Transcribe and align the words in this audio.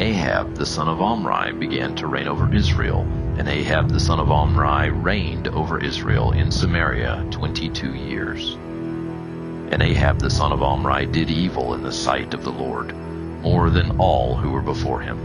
Ahab 0.00 0.54
the 0.54 0.64
son 0.64 0.88
of 0.88 1.02
Omri 1.02 1.52
began 1.52 1.94
to 1.96 2.06
reign 2.06 2.26
over 2.26 2.50
Israel, 2.54 3.02
and 3.36 3.46
Ahab 3.46 3.90
the 3.90 4.00
son 4.00 4.18
of 4.18 4.30
Omri 4.30 4.88
reigned 4.88 5.48
over 5.48 5.78
Israel 5.78 6.32
in 6.32 6.50
Samaria 6.50 7.26
twenty-two 7.30 7.94
years. 7.94 8.54
And 8.54 9.82
Ahab 9.82 10.18
the 10.18 10.30
son 10.30 10.52
of 10.52 10.62
Omri 10.62 11.04
did 11.04 11.28
evil 11.28 11.74
in 11.74 11.82
the 11.82 11.92
sight 11.92 12.32
of 12.32 12.44
the 12.44 12.50
Lord, 12.50 12.94
more 13.42 13.68
than 13.68 14.00
all 14.00 14.36
who 14.36 14.50
were 14.52 14.62
before 14.62 15.02
him. 15.02 15.18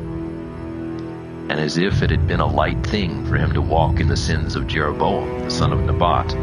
And 1.50 1.58
as 1.58 1.78
if 1.78 2.04
it 2.04 2.10
had 2.10 2.28
been 2.28 2.42
a 2.42 2.46
light 2.46 2.86
thing 2.86 3.26
for 3.26 3.38
him 3.38 3.54
to 3.54 3.62
walk 3.62 4.02
in 4.02 4.10
the 4.10 4.18
sins 4.18 4.58
of 4.58 4.68
Jeroboam 4.68 5.40
the 5.40 5.52
son 5.52 5.72
of 5.72 5.86
Nebat, 5.86 6.34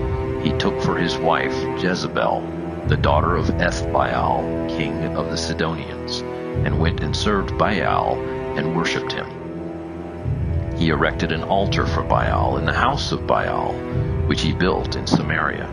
he 0.43 0.57
took 0.57 0.81
for 0.81 0.97
his 0.97 1.19
wife 1.19 1.55
Jezebel, 1.83 2.41
the 2.87 2.97
daughter 2.97 3.37
of 3.37 3.49
Ethbaal, 3.59 4.75
king 4.75 5.05
of 5.17 5.29
the 5.29 5.37
Sidonians, 5.37 6.25
and 6.65 6.79
went 6.79 7.03
and 7.03 7.17
served 7.17 7.57
Baal 7.59 8.17
and 8.57 8.77
worshipped 8.77 9.13
him. 9.13 9.27
He 10.77 10.89
erected 10.89 11.33
an 11.33 11.43
altar 11.43 11.87
for 11.87 12.03
Baal 12.03 12.59
in 12.59 12.65
the 12.65 12.73
house 12.73 13.13
of 13.13 13.27
Baal, 13.27 13.73
which 14.27 14.43
he 14.43 14.53
built 14.53 14.97
in 14.97 15.07
Samaria. 15.07 15.67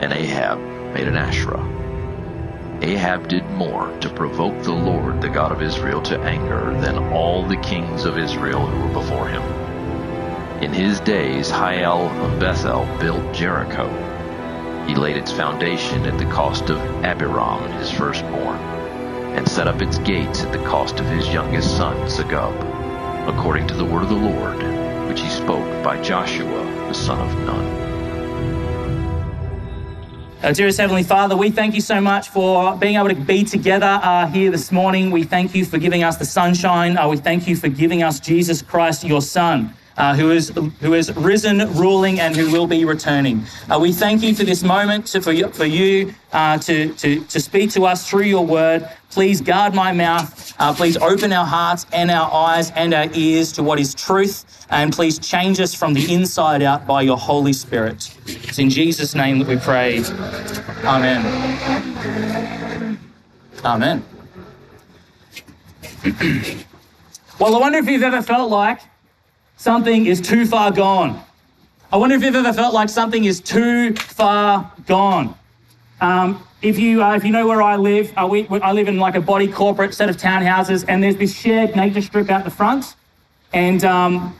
And 0.00 0.12
Ahab 0.12 0.58
made 0.94 1.08
an 1.08 1.16
Asherah. 1.16 1.64
Ahab 2.82 3.28
did 3.28 3.48
more 3.50 3.90
to 4.00 4.08
provoke 4.10 4.62
the 4.62 4.72
Lord, 4.72 5.20
the 5.20 5.28
God 5.28 5.52
of 5.52 5.62
Israel, 5.62 6.02
to 6.02 6.20
anger 6.20 6.78
than 6.80 7.12
all 7.12 7.46
the 7.46 7.56
kings 7.56 8.04
of 8.04 8.18
Israel 8.18 8.66
who 8.66 8.86
were 8.86 9.00
before 9.00 9.28
him. 9.28 9.42
In 10.62 10.72
his 10.72 11.00
days, 11.00 11.50
Hiel 11.50 12.08
of 12.24 12.38
Bethel 12.38 12.86
built 13.00 13.34
Jericho 13.34 13.88
he 14.86 14.94
laid 14.94 15.16
its 15.16 15.32
foundation 15.32 16.06
at 16.06 16.16
the 16.16 16.24
cost 16.26 16.70
of 16.70 16.78
Abiram, 17.04 17.68
his 17.72 17.90
firstborn, 17.90 18.56
and 19.36 19.46
set 19.46 19.68
up 19.68 19.82
its 19.82 19.98
gates 19.98 20.42
at 20.42 20.50
the 20.50 20.58
cost 20.64 20.98
of 20.98 21.06
his 21.06 21.28
youngest 21.28 21.76
son, 21.76 21.94
Segub, 22.08 22.54
according 23.28 23.68
to 23.68 23.74
the 23.74 23.84
word 23.84 24.02
of 24.02 24.08
the 24.08 24.14
Lord, 24.14 24.56
which 25.08 25.20
he 25.20 25.28
spoke 25.28 25.84
by 25.84 26.00
Joshua, 26.00 26.64
the 26.88 26.94
son 26.94 27.20
of 27.20 27.38
Nun. 27.46 27.86
Uh, 30.42 30.52
dearest 30.52 30.78
Heavenly 30.78 31.02
Father, 31.02 31.36
we 31.36 31.50
thank 31.50 31.74
you 31.74 31.82
so 31.82 32.00
much 32.00 32.30
for 32.30 32.76
being 32.76 32.96
able 32.96 33.08
to 33.08 33.14
be 33.14 33.44
together 33.44 34.00
uh, 34.02 34.26
here 34.26 34.50
this 34.50 34.72
morning. 34.72 35.10
We 35.10 35.24
thank 35.24 35.54
you 35.54 35.66
for 35.66 35.76
giving 35.76 36.02
us 36.02 36.16
the 36.16 36.24
sunshine. 36.24 36.96
Uh, 36.96 37.08
we 37.08 37.18
thank 37.18 37.46
you 37.46 37.56
for 37.56 37.68
giving 37.68 38.02
us 38.02 38.18
Jesus 38.18 38.62
Christ, 38.62 39.04
your 39.04 39.20
Son 39.20 39.74
uh, 39.96 40.14
who, 40.14 40.30
is, 40.30 40.52
who 40.80 40.94
is 40.94 41.14
risen, 41.16 41.58
ruling, 41.74 42.20
and 42.20 42.36
who 42.36 42.50
will 42.50 42.66
be 42.66 42.84
returning. 42.84 43.42
Uh, 43.70 43.78
we 43.78 43.92
thank 43.92 44.22
you 44.22 44.34
for 44.34 44.44
this 44.44 44.62
moment, 44.62 45.06
to, 45.06 45.20
for 45.20 45.32
you, 45.32 45.48
for 45.48 45.64
you 45.64 46.14
uh, 46.32 46.58
to, 46.58 46.92
to, 46.94 47.20
to 47.24 47.40
speak 47.40 47.70
to 47.70 47.86
us 47.86 48.08
through 48.08 48.24
your 48.24 48.44
word. 48.44 48.88
Please 49.10 49.40
guard 49.40 49.74
my 49.74 49.92
mouth. 49.92 50.54
Uh, 50.58 50.74
please 50.74 50.96
open 50.98 51.32
our 51.32 51.46
hearts 51.46 51.86
and 51.92 52.10
our 52.10 52.32
eyes 52.32 52.70
and 52.72 52.92
our 52.92 53.08
ears 53.14 53.52
to 53.52 53.62
what 53.62 53.78
is 53.80 53.94
truth. 53.94 54.66
And 54.68 54.92
please 54.92 55.18
change 55.18 55.60
us 55.60 55.74
from 55.74 55.94
the 55.94 56.12
inside 56.12 56.62
out 56.62 56.86
by 56.86 57.02
your 57.02 57.16
Holy 57.16 57.52
Spirit. 57.52 58.14
It's 58.26 58.58
in 58.58 58.68
Jesus' 58.68 59.14
name 59.14 59.38
that 59.38 59.48
we 59.48 59.56
pray. 59.56 60.02
Amen. 60.84 61.24
Amen. 63.64 64.04
well, 67.40 67.56
I 67.56 67.58
wonder 67.58 67.78
if 67.78 67.88
you've 67.88 68.02
ever 68.02 68.22
felt 68.22 68.50
like 68.50 68.80
something 69.56 70.06
is 70.06 70.20
too 70.20 70.46
far 70.46 70.70
gone. 70.70 71.20
I 71.92 71.96
wonder 71.96 72.16
if 72.16 72.22
you've 72.22 72.34
ever 72.34 72.52
felt 72.52 72.74
like 72.74 72.88
something 72.88 73.24
is 73.24 73.40
too 73.40 73.94
far 73.94 74.70
gone. 74.86 75.34
Um, 76.00 76.46
if 76.62 76.78
you 76.78 77.02
uh, 77.02 77.14
if 77.14 77.24
you 77.24 77.30
know 77.30 77.46
where 77.46 77.62
I 77.62 77.76
live, 77.76 78.12
uh, 78.16 78.26
we, 78.30 78.46
I 78.48 78.72
live 78.72 78.88
in 78.88 78.98
like 78.98 79.14
a 79.14 79.20
body 79.20 79.48
corporate 79.48 79.94
set 79.94 80.08
of 80.08 80.16
townhouses, 80.16 80.84
and 80.88 81.02
there's 81.02 81.16
this 81.16 81.36
shared 81.36 81.76
nature 81.76 82.02
strip 82.02 82.30
out 82.30 82.44
the 82.44 82.50
front, 82.50 82.96
and 83.52 83.84
um, 83.84 84.36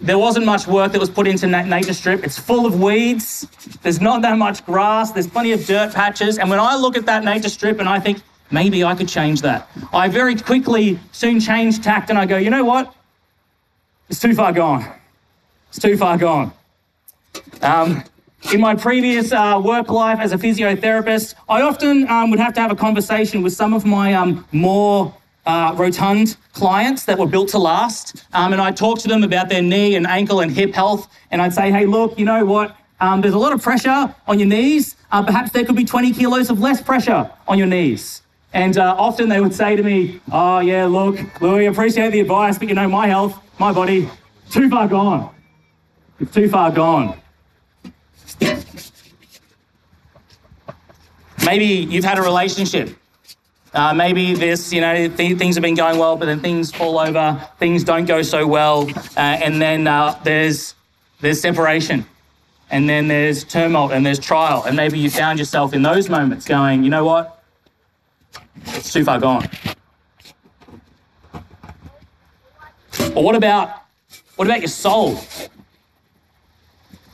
there 0.00 0.18
wasn't 0.18 0.46
much 0.46 0.66
work 0.66 0.92
that 0.92 1.00
was 1.00 1.10
put 1.10 1.26
into 1.26 1.46
that 1.48 1.66
nature 1.66 1.92
strip. 1.92 2.24
It's 2.24 2.38
full 2.38 2.64
of 2.64 2.80
weeds. 2.80 3.46
There's 3.82 4.00
not 4.00 4.22
that 4.22 4.38
much 4.38 4.64
grass. 4.64 5.12
There's 5.12 5.26
plenty 5.26 5.52
of 5.52 5.66
dirt 5.66 5.94
patches, 5.94 6.38
and 6.38 6.48
when 6.48 6.60
I 6.60 6.76
look 6.76 6.96
at 6.96 7.06
that 7.06 7.24
nature 7.24 7.48
strip 7.48 7.80
and 7.80 7.88
I 7.88 7.98
think 7.98 8.22
maybe 8.50 8.84
I 8.84 8.94
could 8.94 9.08
change 9.08 9.42
that, 9.42 9.68
I 9.92 10.08
very 10.08 10.36
quickly 10.36 10.98
soon 11.12 11.40
change 11.40 11.82
tact 11.82 12.08
and 12.08 12.18
I 12.18 12.24
go, 12.24 12.36
you 12.36 12.50
know 12.50 12.64
what? 12.64 12.94
It's 14.08 14.20
too 14.20 14.34
far 14.34 14.52
gone. 14.52 14.84
It's 15.68 15.78
too 15.78 15.96
far 15.96 16.18
gone. 16.18 16.52
Um, 17.62 18.04
in 18.52 18.60
my 18.60 18.74
previous 18.74 19.32
uh, 19.32 19.60
work 19.64 19.88
life 19.88 20.18
as 20.20 20.32
a 20.32 20.36
physiotherapist, 20.36 21.34
I 21.48 21.62
often 21.62 22.06
um, 22.08 22.30
would 22.30 22.38
have 22.38 22.54
to 22.54 22.60
have 22.60 22.70
a 22.70 22.76
conversation 22.76 23.42
with 23.42 23.54
some 23.54 23.72
of 23.72 23.86
my 23.86 24.12
um, 24.14 24.46
more 24.52 25.14
uh, 25.46 25.74
rotund 25.76 26.36
clients 26.52 27.04
that 27.06 27.18
were 27.18 27.26
built 27.26 27.48
to 27.50 27.58
last. 27.58 28.24
Um, 28.34 28.52
and 28.52 28.60
I'd 28.60 28.76
talk 28.76 28.98
to 29.00 29.08
them 29.08 29.22
about 29.22 29.48
their 29.48 29.62
knee 29.62 29.96
and 29.96 30.06
ankle 30.06 30.40
and 30.40 30.52
hip 30.52 30.74
health. 30.74 31.08
And 31.30 31.40
I'd 31.40 31.54
say, 31.54 31.70
hey, 31.70 31.86
look, 31.86 32.18
you 32.18 32.24
know 32.24 32.44
what? 32.44 32.76
Um, 33.00 33.20
there's 33.20 33.34
a 33.34 33.38
lot 33.38 33.52
of 33.52 33.62
pressure 33.62 34.14
on 34.26 34.38
your 34.38 34.48
knees. 34.48 34.96
Uh, 35.10 35.22
perhaps 35.22 35.50
there 35.50 35.64
could 35.64 35.76
be 35.76 35.84
20 35.84 36.12
kilos 36.12 36.50
of 36.50 36.60
less 36.60 36.82
pressure 36.82 37.30
on 37.48 37.58
your 37.58 37.66
knees. 37.66 38.22
And 38.54 38.78
uh, 38.78 38.94
often 38.96 39.28
they 39.28 39.40
would 39.40 39.52
say 39.52 39.74
to 39.74 39.82
me, 39.82 40.20
oh, 40.30 40.60
yeah, 40.60 40.86
look, 40.86 41.18
Louis, 41.42 41.66
appreciate 41.66 42.12
the 42.12 42.20
advice, 42.20 42.56
but 42.56 42.68
you 42.68 42.74
know, 42.76 42.88
my 42.88 43.08
health, 43.08 43.36
my 43.58 43.72
body, 43.72 44.08
too 44.48 44.70
far 44.70 44.86
gone. 44.86 45.34
It's 46.20 46.32
too 46.32 46.48
far 46.48 46.70
gone. 46.70 47.20
Maybe 51.44 51.64
you've 51.64 52.04
had 52.04 52.16
a 52.16 52.22
relationship. 52.22 52.96
Uh, 53.74 53.92
maybe 53.92 54.34
this, 54.34 54.72
you 54.72 54.80
know, 54.80 55.08
th- 55.08 55.36
things 55.36 55.56
have 55.56 55.62
been 55.62 55.74
going 55.74 55.98
well, 55.98 56.16
but 56.16 56.26
then 56.26 56.38
things 56.38 56.70
fall 56.70 56.96
over, 57.00 57.44
things 57.58 57.82
don't 57.82 58.04
go 58.04 58.22
so 58.22 58.46
well, 58.46 58.88
uh, 59.16 59.20
and 59.20 59.60
then 59.60 59.88
uh, 59.88 60.16
there's 60.22 60.76
there's 61.20 61.40
separation, 61.40 62.06
and 62.70 62.88
then 62.88 63.08
there's 63.08 63.42
turmoil, 63.42 63.90
and 63.90 64.06
there's 64.06 64.20
trial, 64.20 64.62
and 64.62 64.76
maybe 64.76 65.00
you 65.00 65.10
found 65.10 65.40
yourself 65.40 65.74
in 65.74 65.82
those 65.82 66.08
moments 66.08 66.46
going, 66.46 66.84
you 66.84 66.90
know 66.90 67.04
what, 67.04 67.42
it's 68.66 68.92
too 68.92 69.04
far 69.04 69.18
gone. 69.18 69.48
But 73.14 73.22
what 73.22 73.36
about 73.36 73.82
what 74.36 74.48
about 74.48 74.60
your 74.60 74.68
soul? 74.68 75.20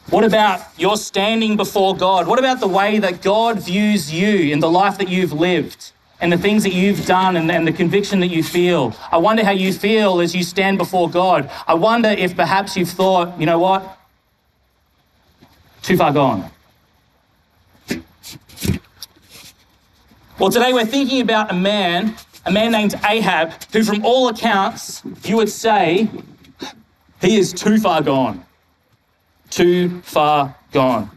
What 0.09 0.25
about 0.25 0.61
your 0.77 0.97
standing 0.97 1.57
before 1.57 1.95
God? 1.95 2.27
What 2.27 2.39
about 2.39 2.59
the 2.59 2.67
way 2.67 2.99
that 2.99 3.23
God 3.23 3.61
views 3.61 4.13
you 4.13 4.53
in 4.53 4.59
the 4.59 4.71
life 4.71 4.99
that 4.99 5.09
you've 5.09 5.33
lived 5.33 5.93
and 6.21 6.33
the 6.33 6.39
things 6.39 6.65
that 6.65 6.73
you've 6.73 7.07
done 7.07 7.37
and, 7.37 7.51
and, 7.51 7.67
the 7.67 7.73
conviction 7.73 8.19
that 8.21 8.27
you 8.27 8.43
feel? 8.43 8.95
I 9.13 9.19
wonder 9.19 9.45
how 9.45 9.53
you 9.53 9.73
feel 9.73 10.21
as 10.21 10.35
you 10.35 10.43
stand 10.43 10.79
before 10.79 11.09
God. 11.09 11.49
I 11.67 11.75
wonder 11.75 12.09
if 12.09 12.35
perhaps 12.35 12.77
you've 12.77 12.91
thought, 12.91 13.39
you 13.39 13.47
know 13.47 13.61
what? 13.61 13.99
Too 15.83 15.97
far 15.97 16.13
gone. 16.13 16.51
Well, 20.41 20.49
today 20.51 20.73
we're 20.73 20.87
thinking 20.87 21.21
about 21.21 21.51
a 21.51 21.55
man 21.55 22.17
a 22.47 22.51
man 22.51 22.73
named 22.73 22.95
Ahab, 23.07 23.53
who, 23.75 23.85
from 23.85 24.03
all 24.07 24.29
accounts, 24.29 25.03
you 25.23 25.37
would 25.37 25.51
say 25.51 26.09
he 27.21 27.37
is 27.37 27.53
too 27.53 27.79
far 27.79 28.01
gone. 28.01 28.43
Too 29.51 30.01
far 30.01 30.57
gone. 30.73 31.11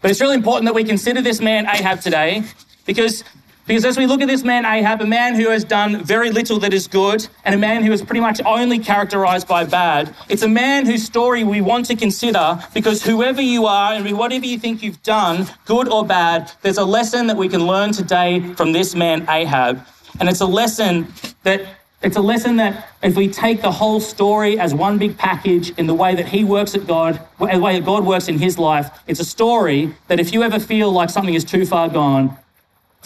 But 0.00 0.10
it's 0.10 0.20
really 0.20 0.34
important 0.34 0.64
that 0.64 0.74
we 0.74 0.82
consider 0.82 1.22
this 1.22 1.40
man 1.40 1.66
Ahab 1.66 2.00
today 2.00 2.42
because, 2.84 3.22
because 3.66 3.84
as 3.84 3.98
we 3.98 4.06
look 4.06 4.20
at 4.20 4.28
this 4.28 4.44
man 4.44 4.64
Ahab, 4.64 5.00
a 5.00 5.06
man 5.06 5.34
who 5.34 5.50
has 5.50 5.64
done 5.64 6.04
very 6.04 6.30
little 6.30 6.58
that 6.60 6.72
is 6.72 6.86
good 6.86 7.26
and 7.44 7.54
a 7.54 7.58
man 7.58 7.82
who 7.82 7.92
is 7.92 8.00
pretty 8.00 8.20
much 8.20 8.40
only 8.44 8.78
characterized 8.78 9.48
by 9.48 9.64
bad, 9.64 10.14
it's 10.28 10.42
a 10.42 10.48
man 10.48 10.86
whose 10.86 11.04
story 11.04 11.42
we 11.42 11.60
want 11.60 11.86
to 11.86 11.96
consider 11.96 12.62
because 12.74 13.02
whoever 13.02 13.42
you 13.42 13.66
are 13.66 13.94
and 13.94 14.16
whatever 14.16 14.46
you 14.46 14.58
think 14.58 14.82
you've 14.82 15.02
done, 15.02 15.46
good 15.64 15.88
or 15.88 16.06
bad, 16.06 16.52
there's 16.62 16.78
a 16.78 16.84
lesson 16.84 17.26
that 17.26 17.36
we 17.36 17.48
can 17.48 17.66
learn 17.66 17.92
today 17.92 18.40
from 18.54 18.72
this 18.72 18.94
man 18.94 19.28
Ahab. 19.28 19.84
And 20.20 20.28
it's 20.28 20.40
a 20.40 20.46
lesson 20.46 21.12
that 21.42 21.62
it's 22.02 22.16
a 22.16 22.20
lesson 22.20 22.56
that 22.56 22.90
if 23.02 23.16
we 23.16 23.26
take 23.26 23.62
the 23.62 23.72
whole 23.72 24.00
story 24.00 24.60
as 24.60 24.74
one 24.74 24.96
big 24.98 25.16
package 25.18 25.70
in 25.70 25.86
the 25.86 25.94
way 25.94 26.14
that 26.14 26.28
he 26.28 26.44
works 26.44 26.74
at 26.74 26.86
God, 26.86 27.20
the 27.40 27.58
way 27.58 27.80
that 27.80 27.84
God 27.84 28.04
works 28.04 28.28
in 28.28 28.38
his 28.38 28.58
life, 28.58 28.90
it's 29.08 29.18
a 29.18 29.24
story 29.24 29.92
that 30.06 30.20
if 30.20 30.32
you 30.32 30.42
ever 30.44 30.60
feel 30.60 30.92
like 30.92 31.10
something 31.10 31.34
is 31.34 31.44
too 31.44 31.66
far 31.66 31.88
gone, 31.88 32.36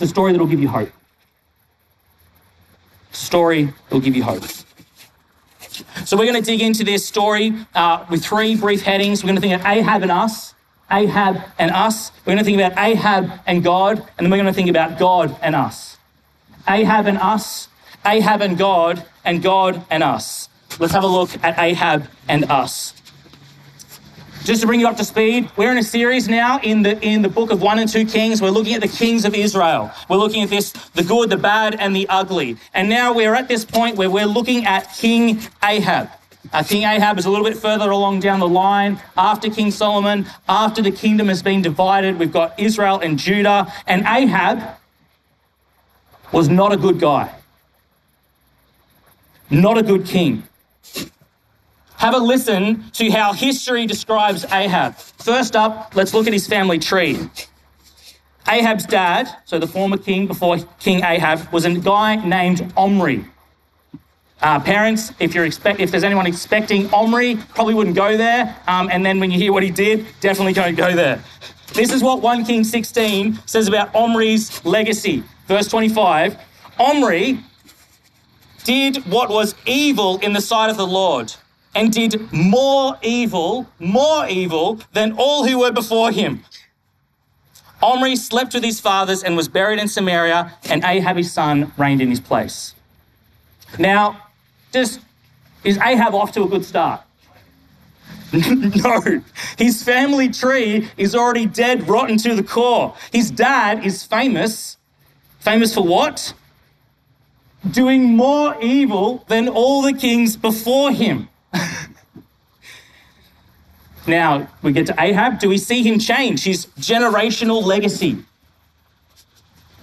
it's 0.01 0.09
a 0.11 0.15
story 0.15 0.33
that 0.33 0.39
will 0.39 0.47
give 0.47 0.61
you 0.61 0.69
hope. 0.69 0.89
Story 3.13 3.65
that 3.65 3.93
will 3.93 4.01
give 4.01 4.17
you 4.17 4.23
hope. 4.23 4.45
So 6.07 6.17
we're 6.17 6.25
going 6.25 6.43
to 6.43 6.51
dig 6.51 6.63
into 6.63 6.85
this 6.85 7.05
story 7.05 7.53
uh, 7.75 8.07
with 8.09 8.25
three 8.25 8.57
brief 8.57 8.81
headings. 8.81 9.23
We're 9.23 9.29
going 9.29 9.37
to 9.37 9.43
think 9.43 9.61
of 9.61 9.67
Ahab 9.67 10.01
and 10.01 10.11
us, 10.11 10.55
Ahab 10.91 11.43
and 11.59 11.71
us. 11.71 12.13
We're 12.25 12.33
going 12.33 12.39
to 12.39 12.45
think 12.45 12.59
about 12.59 12.83
Ahab 12.83 13.31
and 13.47 13.63
God, 13.63 13.99
and 13.99 14.25
then 14.25 14.31
we're 14.31 14.39
going 14.39 14.47
to 14.47 14.55
think 14.55 14.71
about 14.71 14.99
God 14.99 15.37
and 15.43 15.55
us. 15.55 15.99
Ahab 16.67 17.07
and 17.07 17.19
us, 17.19 17.69
Ahab 18.07 18.41
and 18.41 18.57
God, 18.57 19.05
and 19.23 19.43
God 19.43 19.85
and 19.91 20.03
us. 20.03 20.49
Let's 20.79 20.95
have 20.95 21.05
a 21.05 21.09
look 21.09 21.29
at 21.45 21.59
Ahab 21.59 22.09
and 22.27 22.51
us. 22.51 22.95
Just 24.45 24.63
to 24.63 24.67
bring 24.67 24.81
you 24.81 24.89
up 24.89 24.97
to 24.97 25.05
speed, 25.05 25.51
we're 25.57 25.71
in 25.71 25.77
a 25.77 25.83
series 25.83 26.27
now 26.27 26.61
in 26.63 26.83
the 26.83 26.99
in 27.03 27.21
the 27.21 27.29
book 27.29 27.51
of 27.51 27.61
one 27.61 27.79
and 27.79 27.87
two 27.87 28.07
Kings. 28.07 28.41
We're 28.41 28.49
looking 28.49 28.73
at 28.73 28.81
the 28.81 28.89
kings 28.89 29.27
of 29.27 29.35
Israel. 29.35 29.93
We're 30.09 30.17
looking 30.17 30.43
at 30.43 30.49
this, 30.49 30.73
the 30.95 31.03
good, 31.03 31.29
the 31.29 31.37
bad, 31.37 31.75
and 31.79 31.95
the 31.95 32.09
ugly. 32.09 32.57
And 32.73 32.89
now 32.89 33.13
we're 33.13 33.35
at 33.35 33.49
this 33.49 33.67
point 33.67 33.99
where 33.99 34.09
we're 34.09 34.25
looking 34.25 34.65
at 34.65 34.95
King 34.95 35.41
Ahab. 35.63 36.09
Uh, 36.55 36.63
King 36.63 36.85
Ahab 36.85 37.19
is 37.19 37.27
a 37.27 37.31
little 37.31 37.45
bit 37.45 37.59
further 37.59 37.91
along 37.91 38.21
down 38.21 38.41
the 38.41 38.49
line 38.49 38.99
after 39.15 39.51
King 39.51 39.71
Solomon, 39.71 40.27
after 40.49 40.81
the 40.81 40.91
kingdom 40.91 41.29
has 41.29 41.43
been 41.43 41.61
divided. 41.61 42.19
We've 42.19 42.33
got 42.33 42.59
Israel 42.59 42.99
and 42.99 43.19
Judah, 43.19 43.71
and 43.87 44.07
Ahab 44.07 44.79
was 46.33 46.49
not 46.49 46.73
a 46.73 46.79
good 46.79 46.99
guy, 46.99 47.31
not 49.51 49.77
a 49.77 49.83
good 49.83 50.07
king. 50.07 50.45
Have 52.01 52.15
a 52.15 52.19
listen 52.19 52.91
to 52.93 53.11
how 53.11 53.35
history 53.35 53.85
describes 53.85 54.47
Ahab. 54.47 54.97
First 54.97 55.55
up, 55.55 55.95
let's 55.95 56.15
look 56.15 56.27
at 56.27 56.33
his 56.33 56.47
family 56.47 56.79
tree. 56.79 57.19
Ahab's 58.49 58.87
dad, 58.87 59.29
so 59.45 59.59
the 59.59 59.67
former 59.67 59.99
king 59.99 60.27
before 60.27 60.57
King 60.79 61.05
Ahab, 61.05 61.53
was 61.53 61.67
a 61.67 61.75
guy 61.75 62.17
named 62.17 62.73
Omri. 62.75 63.27
Uh, 64.41 64.59
parents, 64.61 65.13
if 65.21 65.35
you're 65.35 65.45
expect, 65.45 65.79
if 65.79 65.91
there's 65.91 66.03
anyone 66.03 66.27
expecting 66.27 66.91
Omri, 66.95 67.37
probably 67.51 67.75
wouldn't 67.75 67.97
go 67.97 68.17
there. 68.17 68.57
Um, 68.67 68.89
and 68.91 69.05
then 69.05 69.21
when 69.21 69.31
you 69.31 69.37
hear 69.37 69.53
what 69.53 69.63
he 69.63 69.71
did, 69.71 70.07
definitely 70.21 70.55
don't 70.55 70.77
go 70.77 70.97
there. 70.97 71.23
This 71.75 71.93
is 71.93 72.03
what 72.03 72.23
1 72.23 72.47
King 72.47 72.65
16 72.65 73.41
says 73.45 73.69
about 73.69 73.95
Omri's 73.95 74.65
legacy. 74.65 75.23
Verse 75.49 75.69
25 75.69 76.39
Omri 76.79 77.41
did 78.65 79.05
what 79.05 79.29
was 79.29 79.55
evil 79.67 80.17
in 80.21 80.33
the 80.33 80.41
sight 80.41 80.71
of 80.71 80.79
the 80.79 80.87
Lord 80.87 81.35
and 81.75 81.93
did 81.93 82.33
more 82.33 82.99
evil, 83.03 83.67
more 83.79 84.29
evil 84.29 84.81
than 84.93 85.13
all 85.13 85.47
who 85.47 85.59
were 85.59 85.73
before 85.73 86.11
him. 86.11 86.43
Omri 87.83 88.17
slept 88.17 88.55
with 88.55 88.65
his 88.65 88.81
fathers 88.81 89.23
and 89.23 89.37
was 89.37 89.49
buried 89.49 89.79
in 89.79 89.89
Samaria, 89.89 90.53
and 90.69 90.85
Ahab 90.85 91.17
his 91.17 91.33
son 91.33 91.73
reigned 91.79 92.03
in 92.03 92.11
his 92.11 92.21
place. 92.21 92.75
Now, 93.79 94.29
just 94.73 95.01
is 95.65 95.79
Ahab 95.79 96.15
off 96.15 96.33
to 96.33 96.43
a 96.43 96.49
good 96.49 96.65
start? 96.65 97.03
no, 98.33 99.23
his 99.59 99.83
family 99.83 100.29
tree 100.29 100.89
is 100.97 101.15
already 101.15 101.47
dead, 101.47 101.89
rotten 101.89 102.17
to 102.19 102.35
the 102.35 102.43
core. 102.43 102.95
His 103.13 103.31
dad 103.31 103.85
is 103.85 104.05
famous. 104.05 104.77
Famous 105.41 105.75
for 105.75 105.83
what? 105.83 106.33
Doing 107.69 108.17
more 108.17 108.57
evil 108.63 109.25
than 109.29 109.49
all 109.49 109.83
the 109.83 109.93
kings 109.93 110.37
before 110.37 110.93
him. 110.93 111.30
Now 114.07 114.49
we 114.63 114.73
get 114.73 114.87
to 114.87 114.95
Ahab. 114.99 115.39
Do 115.39 115.49
we 115.49 115.59
see 115.59 115.83
him 115.83 115.99
change 115.99 116.45
his 116.45 116.67
generational 116.79 117.63
legacy? 117.63 118.25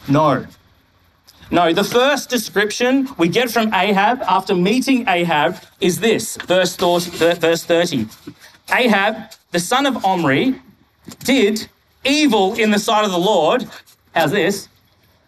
No. 0.07 0.45
No, 1.49 1.71
the 1.71 1.83
first 1.83 2.29
description 2.29 3.07
we 3.17 3.29
get 3.29 3.49
from 3.49 3.73
Ahab 3.73 4.21
after 4.23 4.53
meeting 4.53 5.07
Ahab 5.07 5.57
is 5.79 5.99
this 5.99 6.37
verse 6.45 6.75
30. 6.75 8.07
Ahab, 8.73 9.31
the 9.51 9.59
son 9.59 9.85
of 9.85 10.03
Omri, 10.03 10.61
did 11.19 11.69
evil 12.03 12.53
in 12.55 12.71
the 12.71 12.79
sight 12.79 13.05
of 13.05 13.11
the 13.11 13.17
Lord. 13.17 13.65
How's 14.13 14.31
this? 14.31 14.67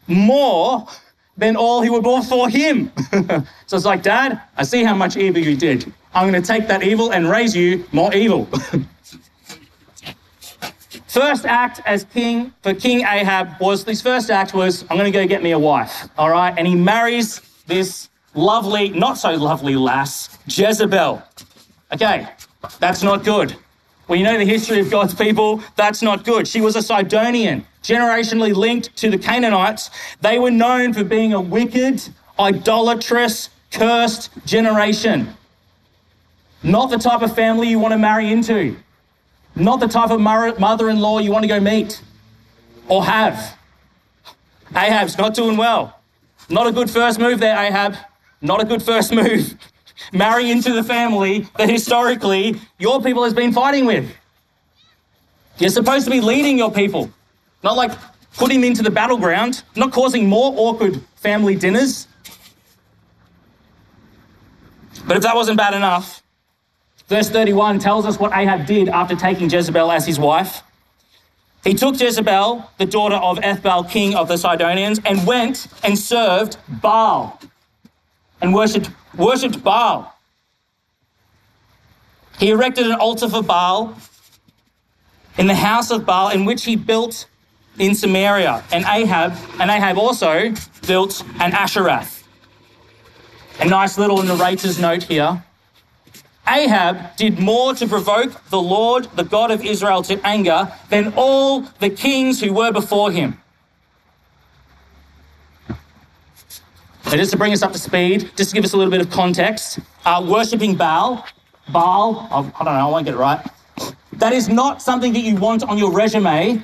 More 0.07 0.87
than 1.39 1.55
all 1.55 1.83
who 1.83 1.93
were 1.93 2.21
for 2.21 2.49
him. 2.49 2.91
so 3.65 3.77
it's 3.77 3.85
like, 3.85 4.03
Dad, 4.03 4.41
I 4.57 4.63
see 4.63 4.83
how 4.83 4.93
much 4.93 5.17
evil 5.17 5.41
you 5.41 5.55
did. 5.55 5.91
I'm 6.13 6.29
going 6.29 6.41
to 6.41 6.47
take 6.47 6.67
that 6.67 6.83
evil 6.83 7.11
and 7.11 7.29
raise 7.29 7.55
you 7.55 7.85
more 7.91 8.13
evil. 8.13 8.47
first 11.07 11.45
act 11.45 11.81
as 11.85 12.03
king 12.05 12.53
for 12.61 12.73
King 12.73 12.99
Ahab 13.01 13.59
was 13.59 13.83
his 13.83 14.01
first 14.01 14.29
act 14.29 14.53
was 14.53 14.83
I'm 14.83 14.97
going 14.97 15.11
to 15.11 15.17
go 15.17 15.25
get 15.25 15.41
me 15.41 15.51
a 15.51 15.59
wife. 15.59 16.07
All 16.17 16.29
right, 16.29 16.53
and 16.55 16.67
he 16.67 16.75
marries 16.75 17.41
this 17.65 18.09
lovely, 18.35 18.89
not 18.89 19.17
so 19.17 19.31
lovely 19.33 19.75
lass, 19.75 20.37
Jezebel. 20.47 21.21
Okay, 21.93 22.27
that's 22.79 23.01
not 23.01 23.23
good. 23.23 23.55
Well, 24.07 24.17
you 24.17 24.23
know 24.23 24.37
the 24.37 24.45
history 24.45 24.79
of 24.79 24.89
God's 24.89 25.13
people, 25.13 25.63
that's 25.75 26.01
not 26.01 26.25
good. 26.25 26.47
She 26.47 26.61
was 26.61 26.75
a 26.75 26.81
Sidonian, 26.81 27.65
generationally 27.83 28.53
linked 28.55 28.95
to 28.97 29.09
the 29.09 29.17
Canaanites. 29.17 29.89
They 30.21 30.39
were 30.39 30.51
known 30.51 30.93
for 30.93 31.03
being 31.03 31.33
a 31.33 31.41
wicked, 31.41 32.01
idolatrous, 32.39 33.49
cursed 33.71 34.29
generation. 34.45 35.35
Not 36.61 36.89
the 36.89 36.97
type 36.97 37.21
of 37.21 37.35
family 37.35 37.69
you 37.69 37.79
want 37.79 37.93
to 37.93 37.97
marry 37.97 38.31
into. 38.31 38.75
Not 39.55 39.79
the 39.79 39.87
type 39.87 40.11
of 40.11 40.19
mother 40.19 40.89
in 40.89 40.99
law 40.99 41.19
you 41.19 41.31
want 41.31 41.43
to 41.43 41.47
go 41.47 41.59
meet 41.59 42.01
or 42.87 43.03
have. 43.05 43.57
Ahab's 44.75 45.17
not 45.17 45.33
doing 45.33 45.57
well. 45.57 45.99
Not 46.49 46.67
a 46.67 46.71
good 46.71 46.89
first 46.89 47.19
move 47.19 47.39
there, 47.39 47.57
Ahab. 47.57 47.95
Not 48.41 48.61
a 48.61 48.65
good 48.65 48.81
first 48.81 49.11
move. 49.13 49.55
Marry 50.13 50.49
into 50.49 50.73
the 50.73 50.83
family 50.83 51.47
that 51.57 51.69
historically 51.69 52.59
your 52.77 53.01
people 53.01 53.23
has 53.23 53.33
been 53.33 53.51
fighting 53.51 53.85
with. 53.85 54.11
You're 55.57 55.69
supposed 55.69 56.05
to 56.05 56.11
be 56.11 56.21
leading 56.21 56.57
your 56.57 56.71
people, 56.71 57.11
not 57.63 57.75
like 57.75 57.91
putting 58.35 58.63
into 58.63 58.83
the 58.83 58.91
battleground, 58.91 59.63
not 59.75 59.91
causing 59.91 60.27
more 60.27 60.53
awkward 60.55 61.01
family 61.15 61.55
dinners. 61.55 62.07
But 65.07 65.17
if 65.17 65.23
that 65.23 65.35
wasn't 65.35 65.57
bad 65.57 65.73
enough, 65.73 66.21
Verse 67.09 67.27
31 67.27 67.79
tells 67.79 68.05
us 68.05 68.19
what 68.19 68.31
Ahab 68.33 68.67
did 68.67 68.87
after 68.87 69.15
taking 69.15 69.49
Jezebel 69.49 69.91
as 69.91 70.05
his 70.05 70.19
wife. 70.19 70.61
He 71.63 71.73
took 71.73 71.99
Jezebel, 71.99 72.69
the 72.77 72.85
daughter 72.85 73.15
of 73.15 73.39
Ethbaal, 73.39 73.89
king 73.89 74.15
of 74.15 74.27
the 74.27 74.37
Sidonians, 74.37 75.01
and 75.03 75.25
went 75.25 75.67
and 75.83 75.97
served 75.97 76.57
Baal 76.67 77.41
and 78.41 78.53
worshipped, 78.53 78.91
worshipped 79.17 79.63
Baal. 79.63 80.15
He 82.37 82.51
erected 82.51 82.85
an 82.85 82.93
altar 82.93 83.27
for 83.27 83.41
Baal 83.41 83.97
in 85.37 85.47
the 85.47 85.55
house 85.55 85.89
of 85.89 86.05
Baal, 86.05 86.29
in 86.29 86.45
which 86.45 86.63
he 86.63 86.75
built 86.75 87.25
in 87.79 87.95
Samaria. 87.95 88.63
And 88.71 88.85
Ahab, 88.85 89.33
and 89.59 89.71
Ahab 89.71 89.97
also 89.97 90.53
built 90.85 91.23
an 91.39 91.51
Asherath. 91.51 92.23
A 93.59 93.65
nice 93.65 93.97
little 93.97 94.21
narrator's 94.21 94.79
note 94.79 95.03
here. 95.03 95.43
Ahab 96.47 97.15
did 97.15 97.39
more 97.39 97.73
to 97.75 97.87
provoke 97.87 98.31
the 98.49 98.61
Lord, 98.61 99.05
the 99.15 99.23
God 99.23 99.51
of 99.51 99.63
Israel, 99.63 100.01
to 100.03 100.19
anger 100.25 100.71
than 100.89 101.13
all 101.15 101.61
the 101.79 101.89
kings 101.89 102.41
who 102.41 102.53
were 102.53 102.71
before 102.71 103.11
him. 103.11 103.39
So 107.03 107.17
just 107.17 107.31
to 107.31 107.37
bring 107.37 107.53
us 107.53 107.61
up 107.61 107.71
to 107.73 107.79
speed, 107.79 108.31
just 108.35 108.51
to 108.51 108.55
give 108.55 108.63
us 108.63 108.73
a 108.73 108.77
little 108.77 108.91
bit 108.91 109.01
of 109.01 109.09
context, 109.09 109.79
uh, 110.05 110.25
worshipping 110.27 110.75
Baal, 110.75 111.25
Baal, 111.71 112.27
I 112.31 112.41
don't 112.41 112.65
know, 112.65 112.71
I 112.71 112.85
won't 112.85 113.05
get 113.05 113.15
it 113.15 113.17
right. 113.17 113.45
That 114.13 114.33
is 114.33 114.49
not 114.49 114.81
something 114.81 115.13
that 115.13 115.21
you 115.21 115.35
want 115.35 115.63
on 115.63 115.77
your 115.77 115.91
resume 115.91 116.63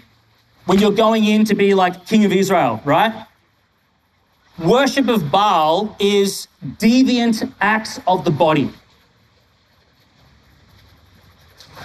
when 0.65 0.79
you're 0.79 0.91
going 0.91 1.25
in 1.25 1.45
to 1.45 1.55
be 1.55 1.73
like 1.73 2.05
King 2.05 2.25
of 2.25 2.31
Israel, 2.31 2.81
right? 2.85 3.25
Worship 4.63 5.07
of 5.09 5.29
Baal 5.29 5.95
is 5.99 6.47
deviant 6.77 7.51
acts 7.59 7.99
of 8.07 8.23
the 8.23 8.31
body. 8.31 8.71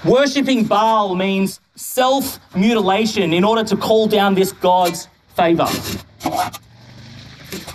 Worshipping 0.04 0.64
Baal 0.64 1.14
means 1.14 1.60
self 1.74 2.38
mutilation 2.54 3.32
in 3.32 3.44
order 3.44 3.64
to 3.64 3.76
call 3.76 4.06
down 4.06 4.34
this 4.34 4.52
God's 4.52 5.08
favor. 5.36 5.66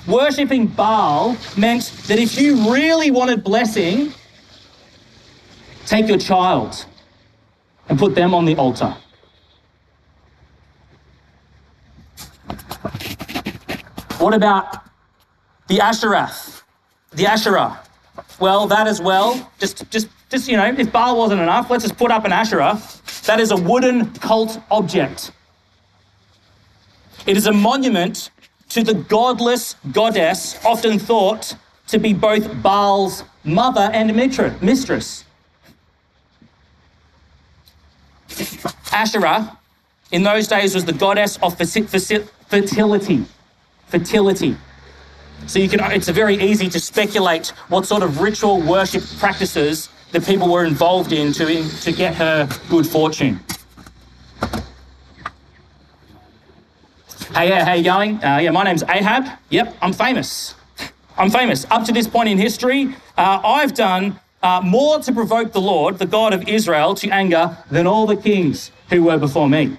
Worshipping 0.08 0.68
Baal 0.68 1.38
meant 1.58 1.92
that 2.08 2.18
if 2.18 2.40
you 2.40 2.72
really 2.74 3.12
wanted 3.12 3.44
blessing, 3.44 4.14
take 5.86 6.08
your 6.08 6.18
child 6.18 6.86
and 7.90 8.00
put 8.00 8.16
them 8.16 8.34
on 8.34 8.46
the 8.46 8.56
altar. 8.56 8.96
What 14.20 14.34
about 14.34 14.84
the 15.68 15.78
Asherath? 15.78 16.64
The 17.12 17.28
Asherah? 17.28 17.80
Well, 18.40 18.68
that 18.68 18.88
as 18.88 19.02
well. 19.02 19.52
Just, 19.60 19.90
just 19.92 20.08
just, 20.30 20.50
you 20.50 20.58
know, 20.58 20.66
if 20.66 20.92
Baal 20.92 21.18
wasn't 21.18 21.42
enough, 21.42 21.70
let's 21.70 21.84
just 21.84 21.98
put 21.98 22.12
up 22.12 22.26
an 22.26 22.32
Asherah. 22.32 22.82
That 23.26 23.40
is 23.40 23.52
a 23.52 23.56
wooden 23.56 24.12
cult 24.16 24.60
object. 24.72 25.32
It 27.26 27.38
is 27.38 27.48
a 27.48 27.54
monument 27.54 28.32
to 28.70 28.84
the 28.84 28.94
godless 28.94 29.76
goddess 29.92 30.60
often 30.66 31.00
thought 31.00 31.56
to 31.88 32.00
be 32.00 32.14
both 32.14 32.62
Baal's 32.62 33.24
mother 33.44 33.90
and 33.94 34.14
mistress. 34.62 35.24
Asherah, 38.92 39.58
in 40.12 40.24
those 40.24 40.48
days, 40.48 40.74
was 40.74 40.86
the 40.86 40.94
goddess 40.94 41.38
of 41.38 41.58
fertility. 41.58 43.26
Fertility. 43.88 44.58
So 45.48 45.60
you 45.60 45.70
can, 45.70 45.80
it's 45.92 46.10
very 46.10 46.36
easy 46.36 46.70
to 46.70 46.80
speculate 46.80 47.50
what 47.70 47.86
sort 47.86 48.04
of 48.04 48.20
ritual 48.20 48.62
worship 48.62 49.04
practices 49.20 49.90
the 50.12 50.22
people 50.22 50.50
were 50.50 50.66
involved 50.66 51.12
in 51.12 51.34
to, 51.34 51.70
to 51.82 51.92
get 51.92 52.16
her 52.16 52.48
good 52.70 52.88
fortune. 52.88 53.40
Hey, 57.34 57.50
yeah, 57.50 57.66
how 57.66 57.74
you 57.74 57.84
going? 57.84 58.24
Uh, 58.24 58.38
yeah, 58.38 58.52
my 58.52 58.64
name's 58.64 58.84
Ahab. 58.84 59.28
Yep, 59.50 59.76
I'm 59.82 59.92
famous. 59.92 60.56
I'm 61.18 61.30
famous. 61.30 61.66
Up 61.70 61.84
to 61.86 61.92
this 61.92 62.08
point 62.08 62.30
in 62.30 62.38
history, 62.38 62.96
uh, 63.18 63.42
I've 63.44 63.74
done 63.74 64.20
uh, 64.42 64.62
more 64.64 65.00
to 65.00 65.12
provoke 65.12 65.52
the 65.52 65.62
Lord, 65.62 66.00
the 66.00 66.06
God 66.06 66.34
of 66.34 66.48
Israel, 66.48 66.96
to 66.96 67.10
anger 67.10 67.58
than 67.70 67.88
all 67.88 68.06
the 68.06 68.16
kings 68.16 68.72
who 68.90 69.04
were 69.04 69.18
before 69.18 69.50
me. 69.50 69.78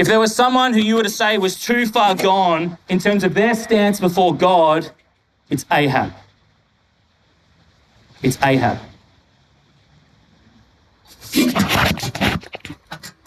If 0.00 0.06
there 0.06 0.18
was 0.18 0.34
someone 0.34 0.72
who 0.72 0.80
you 0.80 0.96
were 0.96 1.02
to 1.02 1.10
say 1.10 1.36
was 1.36 1.60
too 1.60 1.84
far 1.84 2.14
gone 2.14 2.78
in 2.88 2.98
terms 2.98 3.22
of 3.22 3.34
their 3.34 3.54
stance 3.54 4.00
before 4.00 4.34
God, 4.34 4.90
it's 5.50 5.66
Ahab. 5.70 6.14
It's 8.22 8.38
Ahab. 8.42 8.78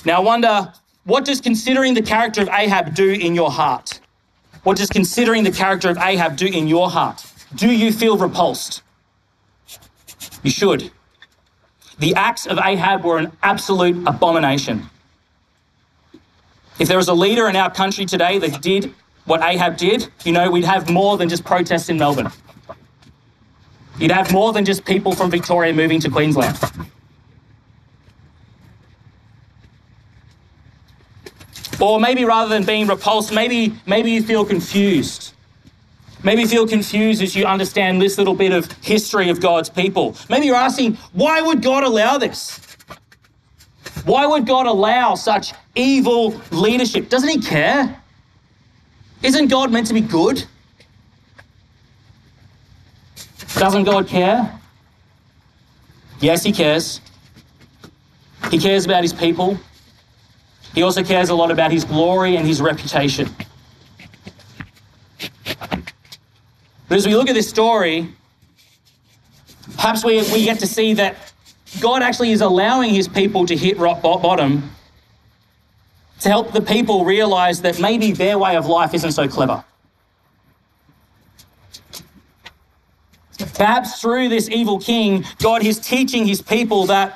Now, 0.04 0.18
I 0.18 0.20
wonder 0.22 0.74
what 1.04 1.26
does 1.26 1.42
considering 1.42 1.94
the 1.94 2.02
character 2.02 2.42
of 2.42 2.50
Ahab 2.50 2.96
do 2.96 3.08
in 3.08 3.36
your 3.36 3.52
heart? 3.52 4.00
What 4.64 4.78
does 4.78 4.90
considering 4.90 5.44
the 5.44 5.52
character 5.52 5.92
of 5.92 6.00
Ahab 6.00 6.38
do 6.38 6.48
in 6.48 6.68
your 6.68 6.90
heart? 6.90 7.24
Do 7.54 7.72
you 7.72 7.92
feel 7.92 8.18
repulsed? 8.18 8.82
You 10.42 10.50
should. 10.50 10.90
The 12.00 12.16
acts 12.16 12.48
of 12.48 12.58
Ahab 12.58 13.04
were 13.04 13.20
an 13.20 13.32
absolute 13.44 14.08
abomination. 14.08 14.90
If 16.84 16.90
there 16.90 16.98
was 16.98 17.08
a 17.08 17.14
leader 17.14 17.48
in 17.48 17.56
our 17.56 17.72
country 17.72 18.06
today 18.06 18.40
that 18.40 18.62
did 18.62 18.94
what 19.24 19.42
Ahab 19.42 19.78
did, 19.78 20.10
you 20.26 20.34
know, 20.34 20.52
we'd 20.52 20.66
have 20.66 20.90
more 20.90 21.16
than 21.16 21.30
just 21.30 21.46
protests 21.46 21.88
in 21.88 21.98
Melbourne. 21.98 22.30
You'd 24.00 24.12
have 24.12 24.34
more 24.34 24.52
than 24.52 24.66
just 24.66 24.84
people 24.84 25.14
from 25.14 25.32
Victoria 25.32 25.72
moving 25.72 26.02
to 26.02 26.10
Queensland. 26.10 26.60
Or 31.80 32.02
maybe 32.02 32.26
rather 32.26 32.50
than 32.50 32.66
being 32.66 32.88
repulsed, 32.88 33.34
maybe, 33.34 33.74
maybe 33.86 34.12
you 34.12 34.22
feel 34.22 34.44
confused. 34.44 35.34
Maybe 36.22 36.42
you 36.42 36.50
feel 36.50 36.68
confused 36.68 37.22
as 37.22 37.34
you 37.34 37.46
understand 37.46 38.02
this 38.02 38.18
little 38.18 38.36
bit 38.36 38.52
of 38.52 38.70
history 38.82 39.30
of 39.30 39.40
God's 39.40 39.70
people. 39.70 40.18
Maybe 40.30 40.48
you're 40.48 40.58
asking, 40.58 40.96
why 41.14 41.42
would 41.42 41.62
God 41.62 41.86
allow 41.86 42.18
this? 42.18 42.60
Why 44.04 44.26
would 44.26 44.46
God 44.46 44.66
allow 44.66 45.16
such 45.16 45.54
evil 45.76 46.40
leadership? 46.52 47.10
Doesn't 47.10 47.30
He 47.30 47.40
care? 47.40 48.02
Isn't 49.22 49.48
God 49.48 49.72
meant 49.72 49.88
to 49.88 49.94
be 49.94 50.02
good? 50.02 50.44
Doesn't 53.56 53.84
God 53.84 54.08
care? 54.08 54.60
Yes, 56.20 56.44
He 56.44 56.52
cares. 56.52 57.02
He 58.52 58.58
cares 58.58 58.86
about 58.86 59.04
His 59.04 59.14
people. 59.14 59.58
He 60.74 60.84
also 60.84 61.04
cares 61.04 61.30
a 61.30 61.36
lot 61.36 61.52
about 61.52 61.72
His 61.72 61.86
glory 61.86 62.36
and 62.36 62.48
His 62.48 62.62
reputation. 62.62 63.30
But 66.94 66.98
as 66.98 67.08
we 67.08 67.16
look 67.16 67.30
at 67.30 67.34
this 67.34 67.50
story, 67.50 68.14
perhaps 69.76 70.04
we, 70.04 70.22
we 70.32 70.44
get 70.44 70.60
to 70.60 70.68
see 70.68 70.94
that 70.94 71.34
God 71.80 72.04
actually 72.04 72.32
is 72.32 72.42
allowing 72.42 72.94
his 72.94 73.08
people 73.08 73.46
to 73.48 73.58
hit 73.58 73.78
rock 73.78 74.02
bottom 74.02 74.70
to 76.24 76.30
help 76.30 76.54
the 76.54 76.62
people 76.62 77.04
realize 77.04 77.62
that 77.62 77.80
maybe 77.82 78.14
their 78.14 78.40
way 78.40 78.56
of 78.56 78.66
life 78.66 78.94
isn't 78.94 79.12
so 79.12 79.28
clever. 79.28 79.62
Perhaps 83.56 84.00
through 84.00 84.30
this 84.30 84.50
evil 84.50 84.80
king, 84.80 85.26
God 85.40 85.66
is 85.66 85.80
teaching 85.80 86.26
his 86.26 86.42
people 86.42 86.86
that 86.86 87.14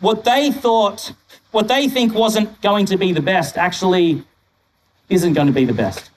what 0.00 0.24
they 0.24 0.50
thought, 0.50 1.12
what 1.52 1.68
they 1.68 1.88
think 1.88 2.14
wasn't 2.14 2.60
going 2.62 2.86
to 2.86 2.96
be 2.96 3.12
the 3.12 3.20
best, 3.20 3.56
actually 3.56 4.24
isn't 5.08 5.34
going 5.34 5.46
to 5.46 5.52
be 5.52 5.64
the 5.64 5.72
best. 5.72 6.10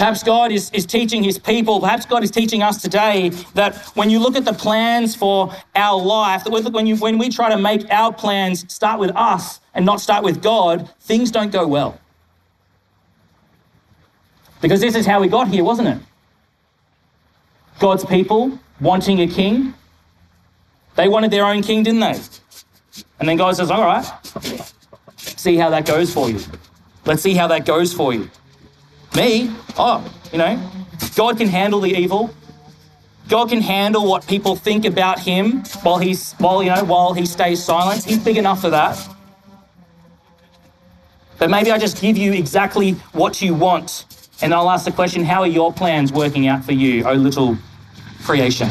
Perhaps 0.00 0.22
God 0.22 0.50
is, 0.50 0.70
is 0.70 0.86
teaching 0.86 1.22
his 1.22 1.38
people, 1.38 1.78
perhaps 1.78 2.06
God 2.06 2.24
is 2.24 2.30
teaching 2.30 2.62
us 2.62 2.80
today 2.80 3.28
that 3.52 3.76
when 3.96 4.08
you 4.08 4.18
look 4.18 4.34
at 4.34 4.46
the 4.46 4.54
plans 4.54 5.14
for 5.14 5.54
our 5.76 6.00
life, 6.00 6.42
that 6.42 6.72
when, 6.72 6.86
you, 6.86 6.96
when 6.96 7.18
we 7.18 7.28
try 7.28 7.50
to 7.50 7.58
make 7.58 7.84
our 7.90 8.10
plans 8.10 8.64
start 8.72 8.98
with 8.98 9.14
us 9.14 9.60
and 9.74 9.84
not 9.84 10.00
start 10.00 10.24
with 10.24 10.42
God, 10.42 10.88
things 11.00 11.30
don't 11.30 11.52
go 11.52 11.66
well. 11.66 12.00
Because 14.62 14.80
this 14.80 14.94
is 14.94 15.04
how 15.04 15.20
we 15.20 15.28
got 15.28 15.48
here, 15.48 15.64
wasn't 15.64 15.88
it? 15.88 15.98
God's 17.78 18.06
people 18.06 18.58
wanting 18.80 19.20
a 19.20 19.26
king. 19.26 19.74
They 20.94 21.08
wanted 21.08 21.30
their 21.30 21.44
own 21.44 21.62
king, 21.62 21.82
didn't 21.82 22.00
they? 22.00 22.18
And 23.18 23.28
then 23.28 23.36
God 23.36 23.54
says, 23.54 23.70
All 23.70 23.84
right, 23.84 24.10
see 25.18 25.56
how 25.56 25.68
that 25.68 25.84
goes 25.84 26.10
for 26.10 26.30
you. 26.30 26.40
Let's 27.04 27.20
see 27.20 27.34
how 27.34 27.48
that 27.48 27.66
goes 27.66 27.92
for 27.92 28.14
you. 28.14 28.30
Me? 29.16 29.50
Oh, 29.76 30.04
you 30.32 30.38
know, 30.38 30.70
God 31.16 31.38
can 31.38 31.48
handle 31.48 31.80
the 31.80 31.90
evil. 31.90 32.30
God 33.28 33.48
can 33.48 33.60
handle 33.60 34.06
what 34.06 34.26
people 34.26 34.56
think 34.56 34.84
about 34.84 35.20
him 35.20 35.62
while 35.82 35.98
he's 35.98 36.32
while 36.34 36.62
you 36.62 36.70
know 36.70 36.84
while 36.84 37.12
he 37.12 37.26
stays 37.26 37.62
silent. 37.62 38.04
He's 38.04 38.18
big 38.18 38.36
enough 38.36 38.60
for 38.60 38.70
that. 38.70 38.98
But 41.38 41.48
maybe 41.48 41.70
I 41.70 41.78
just 41.78 42.00
give 42.00 42.18
you 42.18 42.32
exactly 42.32 42.92
what 43.12 43.40
you 43.40 43.54
want, 43.54 44.04
and 44.42 44.52
I'll 44.52 44.68
ask 44.68 44.84
the 44.84 44.92
question: 44.92 45.24
How 45.24 45.42
are 45.42 45.46
your 45.46 45.72
plans 45.72 46.12
working 46.12 46.48
out 46.48 46.64
for 46.64 46.72
you, 46.72 47.04
oh 47.04 47.14
little 47.14 47.56
creation? 48.24 48.68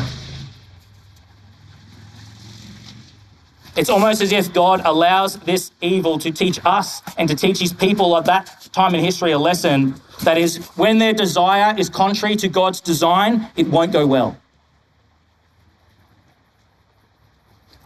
It's 3.80 3.90
almost 3.90 4.22
as 4.22 4.34
if 4.34 4.52
God 4.52 4.82
allows 4.84 5.38
this 5.38 5.72
evil 5.80 6.20
to 6.20 6.32
teach 6.32 6.60
us 6.66 7.02
and 7.18 7.30
to 7.30 7.36
teach 7.36 7.60
his 7.60 7.72
people 7.72 8.18
at 8.18 8.26
that 8.26 8.68
time 8.74 8.94
in 8.94 9.02
history 9.02 9.32
a 9.32 9.40
lesson 9.40 9.96
that 10.24 10.38
is, 10.38 10.58
when 10.76 10.98
their 10.98 11.14
desire 11.14 11.74
is 11.78 11.90
contrary 11.90 12.36
to 12.36 12.50
God's 12.50 12.82
design, 12.82 13.48
it 13.56 13.70
won't 13.70 13.94
go 13.94 14.06
well. 14.06 14.38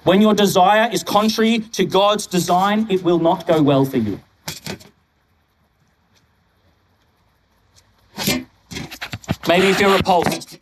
When 0.03 0.19
your 0.19 0.33
desire 0.33 0.89
is 0.91 1.03
contrary 1.03 1.59
to 1.73 1.85
God's 1.85 2.25
design, 2.25 2.87
it 2.89 3.03
will 3.03 3.19
not 3.19 3.45
go 3.45 3.61
well 3.61 3.85
for 3.85 3.97
you. 3.97 4.19
Maybe 9.47 9.67
you 9.67 9.75
feel 9.75 9.95
repulsed 9.95 10.57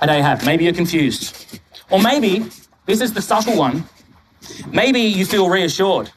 at 0.00 0.08
Ahab. 0.08 0.44
Maybe 0.44 0.62
you're 0.62 0.72
confused. 0.72 1.58
Or 1.90 2.00
maybe, 2.00 2.46
this 2.86 3.00
is 3.00 3.12
the 3.12 3.20
subtle 3.20 3.56
one, 3.56 3.82
maybe 4.70 5.00
you 5.00 5.24
feel 5.24 5.48
reassured. 5.48 6.10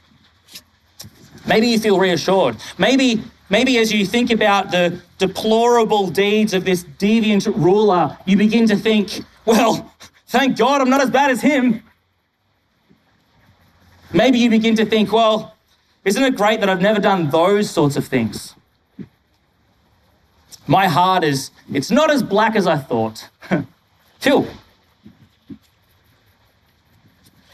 Maybe 1.45 1.67
you 1.67 1.79
feel 1.79 1.99
reassured. 1.99 2.57
Maybe, 2.77 3.23
maybe 3.49 3.77
as 3.77 3.91
you 3.91 4.05
think 4.05 4.31
about 4.31 4.71
the 4.71 5.01
deplorable 5.17 6.07
deeds 6.07 6.53
of 6.53 6.65
this 6.65 6.83
deviant 6.99 7.51
ruler, 7.55 8.17
you 8.25 8.37
begin 8.37 8.67
to 8.67 8.75
think, 8.75 9.21
well, 9.45 9.91
thank 10.27 10.57
God 10.57 10.81
I'm 10.81 10.89
not 10.89 11.01
as 11.01 11.09
bad 11.09 11.31
as 11.31 11.41
him. 11.41 11.83
Maybe 14.13 14.39
you 14.39 14.49
begin 14.49 14.75
to 14.75 14.85
think, 14.85 15.11
well, 15.11 15.55
isn't 16.03 16.23
it 16.23 16.35
great 16.35 16.59
that 16.59 16.69
I've 16.69 16.81
never 16.81 16.99
done 16.99 17.29
those 17.29 17.69
sorts 17.69 17.95
of 17.95 18.05
things? 18.07 18.55
My 20.67 20.87
heart 20.87 21.23
is, 21.23 21.51
it's 21.71 21.91
not 21.91 22.11
as 22.11 22.21
black 22.21 22.55
as 22.55 22.67
I 22.67 22.77
thought. 22.77 23.29
Phil, 24.19 24.47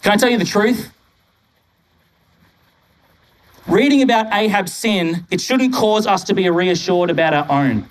can 0.02 0.14
I 0.14 0.16
tell 0.16 0.30
you 0.30 0.38
the 0.38 0.46
truth? 0.46 0.92
Reading 3.68 4.02
about 4.02 4.28
Ahab's 4.32 4.74
sin, 4.74 5.26
it 5.30 5.42
shouldn't 5.42 5.74
cause 5.74 6.08
us 6.08 6.24
to 6.26 6.34
be 6.34 6.50
reassured 6.50 7.10
about 7.10 7.34
our 7.34 7.46
own. 7.50 7.90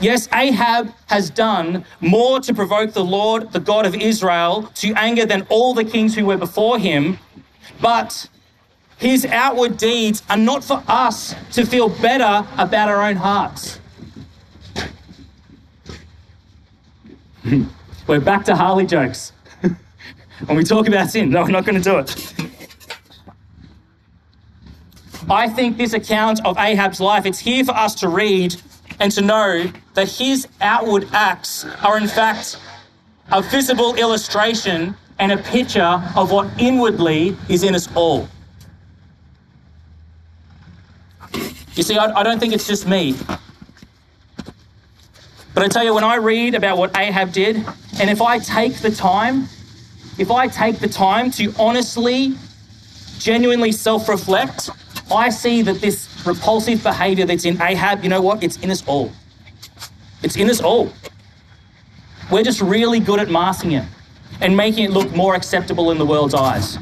Yes, 0.00 0.28
Ahab 0.32 0.92
has 1.06 1.30
done 1.30 1.84
more 2.00 2.40
to 2.40 2.52
provoke 2.52 2.92
the 2.92 3.04
Lord, 3.04 3.52
the 3.52 3.60
God 3.60 3.86
of 3.86 3.94
Israel, 3.94 4.64
to 4.76 4.92
anger 4.94 5.26
than 5.26 5.46
all 5.48 5.74
the 5.74 5.84
kings 5.84 6.14
who 6.16 6.24
were 6.26 6.36
before 6.36 6.78
him, 6.78 7.18
but 7.80 8.28
his 8.98 9.26
outward 9.26 9.76
deeds 9.76 10.22
are 10.28 10.36
not 10.36 10.64
for 10.64 10.82
us 10.88 11.34
to 11.52 11.66
feel 11.66 11.88
better 11.88 12.46
about 12.56 12.88
our 12.88 13.02
own 13.02 13.16
hearts. 13.16 13.78
We're 18.08 18.20
back 18.20 18.44
to 18.46 18.56
Harley 18.56 18.84
jokes 18.84 19.32
when 20.46 20.56
we 20.56 20.64
talk 20.64 20.88
about 20.88 21.10
sin. 21.10 21.30
No, 21.30 21.42
we're 21.42 21.50
not 21.50 21.64
going 21.64 21.80
to 21.80 21.82
do 21.82 21.98
it. 21.98 22.34
I 25.30 25.48
think 25.48 25.76
this 25.76 25.92
account 25.92 26.44
of 26.44 26.58
Ahab's 26.58 27.00
life, 27.00 27.26
it's 27.26 27.38
here 27.38 27.64
for 27.64 27.70
us 27.72 27.94
to 27.96 28.08
read 28.08 28.56
and 28.98 29.12
to 29.12 29.22
know 29.22 29.70
that 29.94 30.08
his 30.08 30.48
outward 30.60 31.08
acts 31.12 31.64
are 31.84 31.96
in 31.96 32.08
fact 32.08 32.60
a 33.30 33.40
visible 33.40 33.94
illustration 33.94 34.96
and 35.20 35.30
a 35.30 35.38
picture 35.38 36.02
of 36.16 36.32
what 36.32 36.50
inwardly 36.58 37.36
is 37.48 37.62
in 37.62 37.76
us 37.76 37.88
all. 37.94 38.28
You 41.74 41.84
see, 41.84 41.96
I, 41.96 42.12
I 42.18 42.22
don't 42.24 42.40
think 42.40 42.52
it's 42.52 42.66
just 42.66 42.86
me. 42.86 43.14
But 45.54 45.62
I 45.62 45.68
tell 45.68 45.84
you, 45.84 45.94
when 45.94 46.04
I 46.04 46.16
read 46.16 46.56
about 46.56 46.78
what 46.78 46.96
Ahab 46.96 47.32
did, 47.32 47.64
and 48.00 48.10
if 48.10 48.22
I 48.22 48.38
take 48.38 48.76
the 48.76 48.90
time, 48.90 49.48
if 50.18 50.30
I 50.30 50.48
take 50.48 50.78
the 50.78 50.88
time 50.88 51.30
to 51.32 51.52
honestly, 51.58 52.34
genuinely 53.18 53.72
self 53.72 54.08
reflect, 54.08 54.70
I 55.10 55.28
see 55.30 55.62
that 55.62 55.80
this 55.80 56.08
repulsive 56.26 56.82
behavior 56.82 57.26
that's 57.26 57.44
in 57.44 57.60
Ahab, 57.60 58.02
you 58.02 58.08
know 58.08 58.22
what? 58.22 58.42
It's 58.42 58.56
in 58.58 58.70
us 58.70 58.82
all. 58.86 59.12
It's 60.22 60.36
in 60.36 60.48
us 60.48 60.60
all. 60.60 60.92
We're 62.30 62.44
just 62.44 62.60
really 62.60 63.00
good 63.00 63.20
at 63.20 63.30
masking 63.30 63.72
it 63.72 63.84
and 64.40 64.56
making 64.56 64.84
it 64.84 64.90
look 64.90 65.14
more 65.14 65.34
acceptable 65.34 65.90
in 65.90 65.98
the 65.98 66.06
world's 66.06 66.34
eyes. 66.34 66.78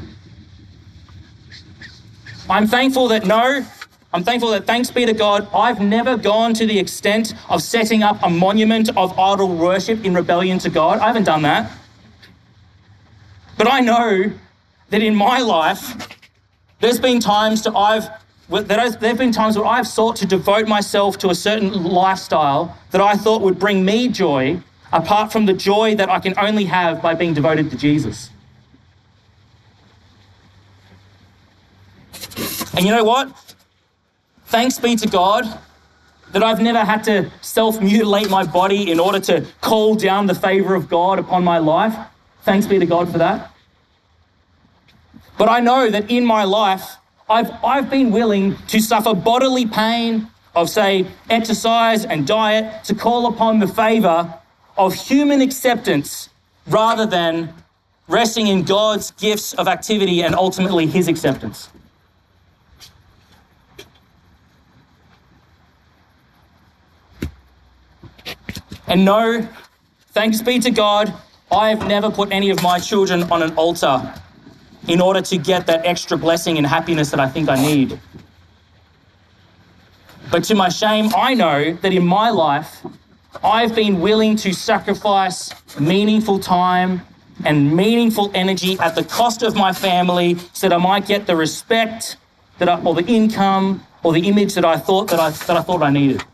I'm 2.49 2.67
thankful 2.67 3.07
that 3.09 3.25
no, 3.25 3.65
I'm 4.13 4.23
thankful 4.23 4.51
that 4.51 4.65
thanks 4.65 4.91
be 4.91 5.05
to 5.05 5.13
God, 5.13 5.47
I've 5.53 5.79
never 5.79 6.17
gone 6.17 6.53
to 6.55 6.65
the 6.65 6.77
extent 6.77 7.33
of 7.49 7.61
setting 7.63 8.03
up 8.03 8.19
a 8.23 8.29
monument 8.29 8.89
of 8.97 9.17
idol 9.17 9.55
worship 9.55 10.03
in 10.03 10.13
rebellion 10.13 10.59
to 10.59 10.69
God. 10.69 10.99
I 10.99 11.07
haven't 11.07 11.23
done 11.23 11.43
that. 11.43 11.71
But 13.57 13.71
I 13.71 13.79
know 13.79 14.31
that 14.89 15.01
in 15.01 15.15
my 15.15 15.39
life, 15.39 16.09
there's 16.81 16.99
been 16.99 17.19
times 17.19 17.63
that 17.63 17.75
I've 17.75 18.09
there 18.49 18.81
have 18.81 18.99
been 18.99 19.31
times 19.31 19.57
where 19.57 19.65
I've 19.65 19.87
sought 19.87 20.17
to 20.17 20.25
devote 20.25 20.67
myself 20.67 21.17
to 21.19 21.29
a 21.29 21.35
certain 21.35 21.71
lifestyle 21.83 22.77
that 22.91 22.99
I 22.99 23.15
thought 23.15 23.41
would 23.41 23.57
bring 23.57 23.85
me 23.85 24.09
joy, 24.09 24.59
apart 24.91 25.31
from 25.31 25.45
the 25.45 25.53
joy 25.53 25.95
that 25.95 26.09
I 26.09 26.19
can 26.19 26.33
only 26.37 26.65
have 26.65 27.01
by 27.01 27.13
being 27.13 27.33
devoted 27.33 27.71
to 27.71 27.77
Jesus. 27.77 28.29
And 32.73 32.85
you 32.85 32.91
know 32.91 33.05
what? 33.05 33.50
Thanks 34.51 34.77
be 34.77 34.97
to 34.97 35.07
God 35.07 35.45
that 36.33 36.43
I've 36.43 36.59
never 36.59 36.83
had 36.83 37.05
to 37.05 37.31
self 37.39 37.79
mutilate 37.79 38.29
my 38.29 38.43
body 38.43 38.91
in 38.91 38.99
order 38.99 39.21
to 39.21 39.45
call 39.61 39.95
down 39.95 40.27
the 40.27 40.35
favor 40.35 40.75
of 40.75 40.89
God 40.89 41.19
upon 41.19 41.45
my 41.45 41.57
life. 41.57 41.95
Thanks 42.43 42.67
be 42.67 42.77
to 42.77 42.85
God 42.85 43.09
for 43.09 43.17
that. 43.17 43.49
But 45.37 45.47
I 45.47 45.61
know 45.61 45.89
that 45.89 46.11
in 46.11 46.25
my 46.25 46.43
life, 46.43 46.97
I've, 47.29 47.49
I've 47.63 47.89
been 47.89 48.11
willing 48.11 48.57
to 48.67 48.81
suffer 48.81 49.13
bodily 49.13 49.65
pain 49.65 50.27
of, 50.53 50.69
say, 50.69 51.07
exercise 51.29 52.03
and 52.03 52.27
diet 52.27 52.83
to 52.83 52.93
call 52.93 53.27
upon 53.27 53.59
the 53.59 53.67
favor 53.69 54.37
of 54.77 54.93
human 54.93 55.39
acceptance 55.39 56.27
rather 56.67 57.05
than 57.05 57.53
resting 58.09 58.47
in 58.47 58.63
God's 58.63 59.11
gifts 59.11 59.53
of 59.53 59.69
activity 59.69 60.23
and 60.23 60.35
ultimately 60.35 60.87
His 60.87 61.07
acceptance. 61.07 61.69
And 68.91 69.05
no, 69.05 69.47
thanks 70.09 70.41
be 70.41 70.59
to 70.59 70.69
God, 70.69 71.13
I 71.49 71.69
have 71.69 71.87
never 71.87 72.11
put 72.11 72.29
any 72.33 72.49
of 72.49 72.61
my 72.61 72.77
children 72.77 73.23
on 73.31 73.41
an 73.41 73.53
altar 73.55 74.13
in 74.89 74.99
order 74.99 75.21
to 75.21 75.37
get 75.37 75.65
that 75.67 75.85
extra 75.85 76.17
blessing 76.17 76.57
and 76.57 76.67
happiness 76.67 77.09
that 77.11 77.19
I 77.21 77.29
think 77.29 77.47
I 77.47 77.55
need. 77.55 77.97
But 80.29 80.43
to 80.43 80.55
my 80.55 80.67
shame, 80.67 81.09
I 81.15 81.33
know 81.33 81.71
that 81.71 81.93
in 81.93 82.05
my 82.05 82.31
life, 82.31 82.85
I've 83.41 83.73
been 83.73 84.01
willing 84.01 84.35
to 84.35 84.51
sacrifice 84.51 85.51
meaningful 85.79 86.39
time 86.39 86.99
and 87.45 87.73
meaningful 87.73 88.29
energy 88.33 88.77
at 88.79 88.95
the 88.95 89.05
cost 89.05 89.41
of 89.41 89.55
my 89.55 89.71
family 89.71 90.37
so 90.51 90.67
that 90.67 90.75
I 90.75 90.79
might 90.79 91.07
get 91.07 91.27
the 91.27 91.37
respect 91.37 92.17
that 92.57 92.67
I, 92.67 92.81
or 92.81 92.93
the 92.93 93.05
income 93.05 93.85
or 94.03 94.11
the 94.11 94.27
image 94.27 94.53
that 94.55 94.65
I 94.65 94.75
thought 94.75 95.07
that 95.11 95.19
I, 95.21 95.29
that 95.29 95.55
I 95.55 95.61
thought 95.61 95.81
I 95.81 95.91
needed. 95.91 96.25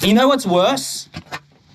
You 0.00 0.12
know 0.12 0.28
what's 0.28 0.46
worse 0.46 1.08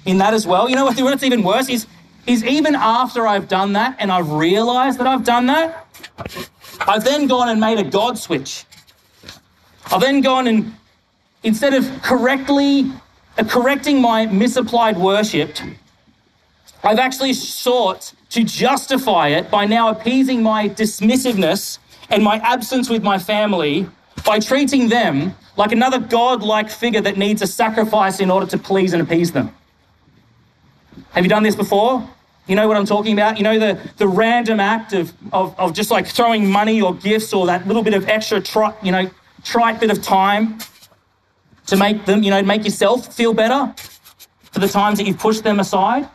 in 0.05 0.17
that 0.19 0.33
as 0.33 0.45
well? 0.45 0.69
You 0.69 0.75
know 0.75 0.85
what's 0.85 1.23
even 1.23 1.43
worse 1.43 1.69
is, 1.69 1.87
is 2.27 2.43
even 2.43 2.75
after 2.75 3.27
I've 3.27 3.47
done 3.47 3.73
that 3.73 3.95
and 3.99 4.11
I've 4.11 4.31
realized 4.31 4.99
that 4.99 5.07
I've 5.07 5.23
done 5.23 5.47
that, 5.47 5.87
I've 6.81 7.03
then 7.03 7.27
gone 7.27 7.49
and 7.49 7.59
made 7.59 7.79
a 7.79 7.83
God 7.83 8.17
switch. 8.17 8.65
I've 9.91 10.01
then 10.01 10.21
gone 10.21 10.47
and 10.47 10.73
instead 11.43 11.73
of 11.73 11.85
correctly 12.01 12.91
uh, 13.37 13.43
correcting 13.45 14.01
my 14.01 14.25
misapplied 14.25 14.97
worship, 14.97 15.57
I've 16.83 16.99
actually 16.99 17.33
sought 17.33 18.13
to 18.29 18.43
justify 18.43 19.29
it 19.29 19.49
by 19.49 19.65
now 19.65 19.89
appeasing 19.89 20.43
my 20.43 20.69
dismissiveness 20.69 21.79
and 22.09 22.23
my 22.23 22.37
absence 22.37 22.89
with 22.89 23.03
my 23.03 23.17
family 23.17 23.87
by 24.25 24.39
treating 24.39 24.89
them 24.89 25.35
like 25.59 25.73
another 25.73 25.99
god-like 25.99 26.69
figure 26.69 27.01
that 27.01 27.17
needs 27.17 27.41
a 27.41 27.47
sacrifice 27.47 28.21
in 28.21 28.31
order 28.31 28.45
to 28.45 28.57
please 28.57 28.93
and 28.93 29.01
appease 29.01 29.33
them. 29.33 29.53
Have 31.11 31.25
you 31.25 31.29
done 31.29 31.43
this 31.43 31.53
before? 31.53 32.09
You 32.47 32.55
know 32.55 32.65
what 32.65 32.77
I'm 32.77 32.85
talking 32.85 33.11
about? 33.11 33.37
You 33.37 33.43
know 33.43 33.59
the, 33.59 33.77
the 33.97 34.07
random 34.07 34.61
act 34.61 34.93
of, 34.93 35.11
of, 35.33 35.59
of 35.59 35.73
just 35.73 35.91
like 35.91 36.07
throwing 36.07 36.49
money 36.49 36.81
or 36.81 36.95
gifts 36.95 37.33
or 37.33 37.45
that 37.47 37.67
little 37.67 37.83
bit 37.83 37.93
of 37.93 38.07
extra, 38.07 38.39
tri- 38.39 38.73
you 38.81 38.93
know, 38.93 39.09
trite 39.43 39.81
bit 39.81 39.91
of 39.91 40.01
time 40.01 40.59
to 41.67 41.75
make 41.75 42.05
them, 42.05 42.23
you 42.23 42.31
know, 42.31 42.41
make 42.41 42.63
yourself 42.63 43.13
feel 43.13 43.33
better 43.33 43.73
for 44.53 44.59
the 44.59 44.67
times 44.67 44.97
that 44.97 45.07
you've 45.07 45.19
pushed 45.19 45.43
them 45.43 45.59
aside 45.59 46.07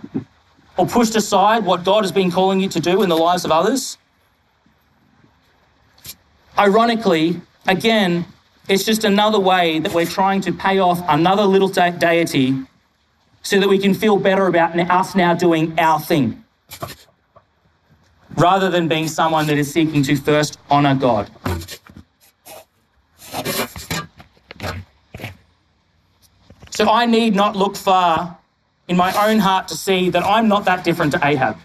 or 0.79 0.87
pushed 0.87 1.17
aside 1.17 1.67
what 1.67 1.85
God 1.85 2.03
has 2.03 2.13
been 2.13 2.31
calling 2.31 2.61
you 2.61 2.69
to 2.71 2.81
do 2.81 3.03
in 3.03 3.11
the 3.11 3.17
lives 3.17 3.45
of 3.45 3.51
others. 3.51 3.99
Ironically, 6.59 7.43
again, 7.67 8.25
it's 8.69 8.85
just 8.85 9.05
another 9.05 9.39
way 9.39 9.79
that 9.79 9.93
we're 9.93 10.07
trying 10.07 10.41
to 10.43 10.53
pay 10.53 10.79
off 10.79 11.03
another 11.09 11.45
little 11.45 11.69
de- 11.69 11.91
deity 11.93 12.57
so 13.43 13.61
that 13.61 13.69
we 13.69 13.79
can 13.79 13.93
feel 13.93 14.17
better 14.17 14.47
about 14.47 14.79
us 14.79 15.15
now 15.15 15.35
doing 15.35 15.79
our 15.79 16.01
thing, 16.01 16.43
rather 18.37 18.71
than 18.71 18.89
being 18.89 19.07
someone 19.07 19.47
that 19.47 19.59
is 19.59 19.71
seeking 19.71 20.03
to 20.03 20.17
first 20.17 20.59
honor 20.71 20.95
God. 20.95 21.31
So 26.71 26.91
I 26.91 27.07
need 27.07 27.35
not 27.35 27.55
look 27.55 27.77
far 27.77 28.39
in 28.89 28.97
my 28.97 29.13
own 29.31 29.39
heart 29.39 29.69
to 29.69 29.77
see 29.77 30.11
that 30.11 30.25
I'm 30.25 30.49
not 30.49 30.65
that 30.65 30.85
different 30.85 31.13
to 31.13 31.21
Ahab. 31.25 31.57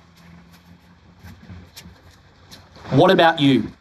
What 2.92 3.10
about 3.12 3.40
you? 3.40 3.72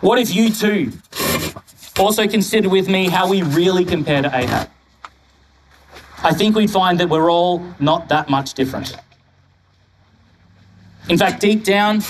What 0.00 0.18
if 0.18 0.34
you 0.34 0.50
too 0.50 0.92
also 1.98 2.26
consider 2.26 2.68
with 2.68 2.88
me 2.88 3.08
how 3.08 3.28
we 3.28 3.42
really 3.42 3.84
compare 3.84 4.22
to 4.22 4.36
Ahab? 4.36 4.70
I 6.22 6.32
think 6.32 6.56
we'd 6.56 6.70
find 6.70 6.98
that 7.00 7.08
we're 7.08 7.30
all 7.30 7.62
not 7.78 8.08
that 8.08 8.28
much 8.28 8.54
different. 8.54 8.96
In 11.08 11.18
fact, 11.18 11.40
deep 11.40 11.64
down, 11.64 12.02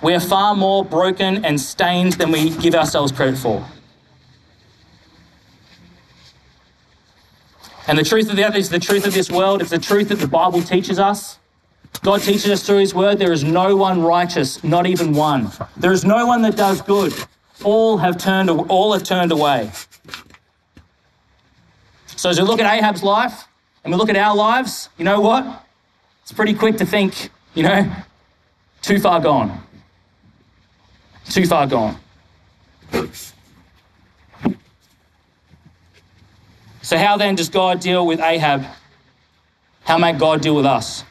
we're 0.00 0.20
far 0.20 0.54
more 0.54 0.84
broken 0.84 1.44
and 1.44 1.60
stained 1.60 2.14
than 2.14 2.30
we 2.30 2.50
give 2.50 2.74
ourselves 2.74 3.10
credit 3.10 3.36
for. 3.36 3.66
And 7.86 7.98
the 7.98 8.04
truth 8.04 8.30
of 8.30 8.36
that 8.36 8.56
is 8.56 8.70
the 8.70 8.78
truth 8.78 9.06
of 9.06 9.12
this 9.12 9.30
world. 9.30 9.60
It's 9.60 9.70
the 9.70 9.78
truth 9.78 10.08
that 10.08 10.18
the 10.18 10.28
Bible 10.28 10.62
teaches 10.62 10.98
us. 10.98 11.38
God 12.02 12.20
teaches 12.20 12.50
us 12.50 12.66
through 12.66 12.78
His 12.78 12.94
Word 12.94 13.18
there 13.18 13.32
is 13.32 13.44
no 13.44 13.76
one 13.76 14.02
righteous, 14.02 14.62
not 14.62 14.86
even 14.86 15.12
one. 15.12 15.50
There 15.76 15.92
is 15.92 16.04
no 16.04 16.26
one 16.26 16.42
that 16.42 16.56
does 16.56 16.82
good. 16.82 17.12
All 17.62 17.96
have 17.96 18.18
turned, 18.18 18.50
all 18.50 18.92
have 18.92 19.04
turned 19.04 19.32
away. 19.32 19.70
So 22.16 22.30
as 22.30 22.38
we 22.38 22.46
look 22.46 22.60
at 22.60 22.72
Ahab's 22.72 23.02
life 23.02 23.46
and 23.82 23.92
we 23.92 23.98
look 23.98 24.08
at 24.08 24.16
our 24.16 24.34
lives, 24.34 24.88
you 24.98 25.04
know 25.04 25.20
what? 25.20 25.66
It's 26.22 26.32
pretty 26.32 26.54
quick 26.54 26.76
to 26.78 26.86
think, 26.86 27.30
you 27.54 27.62
know, 27.62 27.90
too 28.82 28.98
far 28.98 29.20
gone. 29.20 29.62
Too 31.28 31.46
far 31.46 31.66
gone. 31.66 31.96
So, 36.82 36.98
how 36.98 37.16
then 37.16 37.34
does 37.34 37.48
God 37.48 37.80
deal 37.80 38.06
with 38.06 38.20
Ahab? 38.20 38.66
How 39.84 39.96
may 39.96 40.12
God 40.12 40.42
deal 40.42 40.54
with 40.54 40.66
us? 40.66 41.02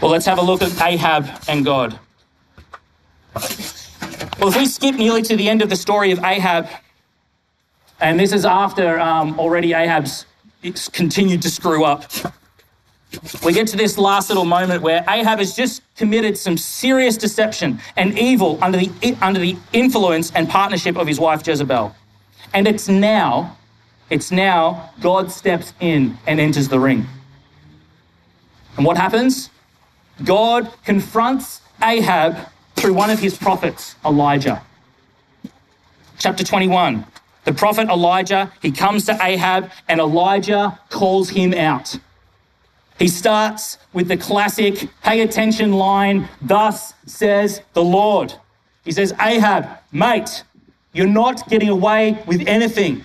Well, 0.00 0.10
let's 0.10 0.26
have 0.26 0.38
a 0.38 0.42
look 0.42 0.60
at 0.60 0.80
Ahab 0.82 1.26
and 1.48 1.64
God. 1.64 1.98
Well, 3.34 4.48
if 4.48 4.56
we 4.56 4.66
skip 4.66 4.96
nearly 4.96 5.22
to 5.22 5.36
the 5.36 5.48
end 5.48 5.62
of 5.62 5.70
the 5.70 5.76
story 5.76 6.12
of 6.12 6.22
Ahab, 6.22 6.68
and 8.00 8.20
this 8.20 8.32
is 8.32 8.44
after 8.44 9.00
um, 9.00 9.38
already 9.40 9.72
Ahab's 9.72 10.26
continued 10.92 11.40
to 11.42 11.50
screw 11.50 11.84
up. 11.84 12.04
we 13.44 13.54
get 13.54 13.68
to 13.68 13.76
this 13.78 13.96
last 13.96 14.28
little 14.28 14.44
moment 14.44 14.82
where 14.82 15.02
Ahab 15.08 15.38
has 15.38 15.56
just 15.56 15.82
committed 15.96 16.36
some 16.36 16.58
serious 16.58 17.16
deception 17.16 17.80
and 17.96 18.18
evil 18.18 18.58
under 18.62 18.76
the, 18.76 19.16
under 19.22 19.40
the 19.40 19.56
influence 19.72 20.30
and 20.32 20.46
partnership 20.46 20.96
of 20.96 21.06
his 21.06 21.18
wife 21.18 21.46
Jezebel. 21.46 21.94
And 22.52 22.68
it's 22.68 22.88
now, 22.88 23.56
it's 24.10 24.30
now 24.30 24.90
God 25.00 25.32
steps 25.32 25.72
in 25.80 26.18
and 26.26 26.38
enters 26.38 26.68
the 26.68 26.78
ring. 26.78 27.06
And 28.76 28.84
what 28.84 28.98
happens? 28.98 29.48
God 30.24 30.72
confronts 30.84 31.60
Ahab 31.82 32.36
through 32.74 32.94
one 32.94 33.10
of 33.10 33.18
his 33.18 33.36
prophets, 33.36 33.96
Elijah. 34.04 34.62
Chapter 36.18 36.44
21. 36.44 37.04
The 37.44 37.52
prophet 37.52 37.88
Elijah, 37.88 38.52
he 38.60 38.72
comes 38.72 39.04
to 39.06 39.16
Ahab 39.22 39.70
and 39.88 40.00
Elijah 40.00 40.80
calls 40.90 41.30
him 41.30 41.54
out. 41.54 41.96
He 42.98 43.08
starts 43.08 43.78
with 43.92 44.08
the 44.08 44.16
classic 44.16 44.88
pay 45.02 45.20
attention 45.20 45.72
line, 45.72 46.28
thus 46.40 46.94
says 47.04 47.60
the 47.74 47.84
Lord. 47.84 48.34
He 48.84 48.92
says, 48.92 49.12
Ahab, 49.20 49.68
mate, 49.92 50.44
you're 50.92 51.06
not 51.06 51.48
getting 51.48 51.68
away 51.68 52.22
with 52.26 52.48
anything. 52.48 53.04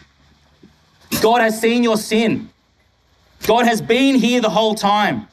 God 1.22 1.42
has 1.42 1.60
seen 1.60 1.84
your 1.84 1.98
sin. 1.98 2.50
God 3.46 3.66
has 3.66 3.82
been 3.82 4.16
here 4.16 4.40
the 4.42 4.50
whole 4.50 4.76
time. 4.76 5.28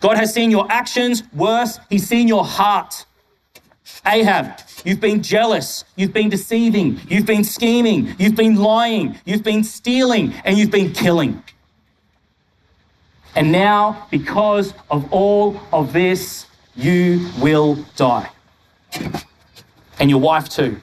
God 0.00 0.16
has 0.16 0.32
seen 0.32 0.50
your 0.50 0.70
actions. 0.70 1.22
Worse, 1.32 1.78
He's 1.90 2.06
seen 2.06 2.28
your 2.28 2.44
heart. 2.44 3.04
Ahab, 4.06 4.60
you've 4.84 5.00
been 5.00 5.22
jealous, 5.22 5.84
you've 5.96 6.12
been 6.12 6.28
deceiving, 6.28 7.00
you've 7.08 7.26
been 7.26 7.44
scheming, 7.44 8.14
you've 8.18 8.36
been 8.36 8.56
lying, 8.56 9.18
you've 9.24 9.42
been 9.42 9.64
stealing, 9.64 10.32
and 10.44 10.56
you've 10.56 10.70
been 10.70 10.92
killing. 10.92 11.42
And 13.34 13.52
now, 13.52 14.06
because 14.10 14.74
of 14.90 15.12
all 15.12 15.60
of 15.72 15.92
this, 15.92 16.46
you 16.74 17.28
will 17.38 17.76
die. 17.96 18.30
And 19.98 20.08
your 20.10 20.20
wife 20.20 20.48
too. 20.48 20.80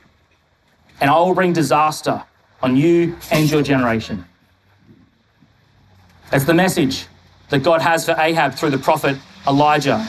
And 0.99 1.09
I 1.09 1.17
will 1.19 1.33
bring 1.33 1.53
disaster 1.53 2.23
on 2.61 2.75
you 2.75 3.15
and 3.31 3.49
your 3.49 3.61
generation. 3.61 4.25
That's 6.31 6.45
the 6.45 6.53
message 6.53 7.07
that 7.49 7.63
God 7.63 7.81
has 7.81 8.05
for 8.05 8.15
Ahab 8.17 8.55
through 8.55 8.71
the 8.71 8.77
prophet 8.77 9.17
Elijah. 9.47 10.05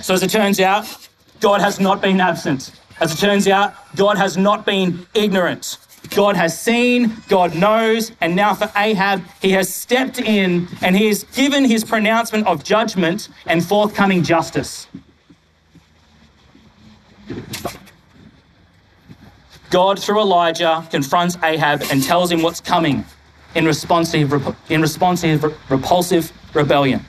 So, 0.00 0.14
as 0.14 0.22
it 0.22 0.30
turns 0.30 0.60
out, 0.60 1.08
God 1.40 1.60
has 1.60 1.78
not 1.78 2.00
been 2.00 2.20
absent. 2.20 2.72
As 3.00 3.12
it 3.12 3.18
turns 3.18 3.46
out, 3.46 3.74
God 3.94 4.16
has 4.16 4.36
not 4.36 4.66
been 4.66 5.06
ignorant. 5.14 5.78
God 6.10 6.36
has 6.36 6.58
seen, 6.58 7.14
God 7.28 7.54
knows, 7.54 8.12
and 8.20 8.34
now 8.34 8.54
for 8.54 8.70
Ahab, 8.76 9.22
he 9.42 9.50
has 9.52 9.72
stepped 9.72 10.18
in 10.18 10.66
and 10.80 10.96
he 10.96 11.06
has 11.06 11.24
given 11.24 11.64
his 11.64 11.84
pronouncement 11.84 12.46
of 12.46 12.64
judgment 12.64 13.28
and 13.46 13.64
forthcoming 13.64 14.22
justice. 14.22 14.86
God, 19.70 19.98
through 19.98 20.20
Elijah, 20.20 20.86
confronts 20.90 21.36
Ahab 21.42 21.82
and 21.90 22.02
tells 22.02 22.32
him 22.32 22.40
what's 22.40 22.60
coming 22.60 23.04
in 23.54 23.64
response 23.64 24.10
to 24.12 24.18
his, 24.18 24.54
in 24.68 24.80
response 24.80 25.20
to 25.22 25.28
his 25.28 25.44
repulsive 25.68 26.32
rebellion. 26.54 27.04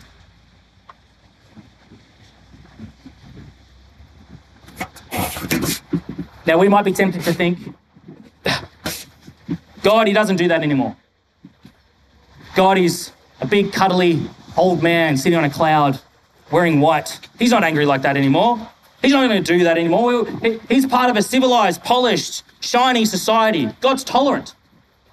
Now, 6.46 6.58
we 6.58 6.68
might 6.68 6.84
be 6.84 6.92
tempted 6.92 7.22
to 7.26 7.32
think, 7.32 7.60
God, 9.84 10.08
He 10.08 10.14
doesn't 10.14 10.38
do 10.38 10.48
that 10.48 10.64
anymore. 10.64 10.96
God 12.56 12.80
is 12.80 13.12
a 13.40 13.46
big, 13.46 13.72
cuddly 13.72 14.28
old 14.58 14.82
man 14.82 15.16
sitting 15.16 15.38
on 15.38 15.46
a 15.46 15.50
cloud 15.50 16.00
wearing 16.52 16.82
white. 16.82 17.20
He's 17.38 17.52
not 17.52 17.64
angry 17.64 17.86
like 17.86 18.02
that 18.02 18.18
anymore. 18.18 18.68
He's 19.02 19.14
not 19.14 19.30
going 19.30 19.44
to 19.44 19.58
do 19.58 19.64
that 19.64 19.78
anymore. 19.78 20.26
He's 20.68 20.86
part 20.86 21.10
of 21.10 21.16
a 21.16 21.22
civilized, 21.22 21.84
polished, 21.84 22.44
shiny 22.60 23.06
society. 23.06 23.70
God's 23.80 24.04
tolerant. 24.04 24.56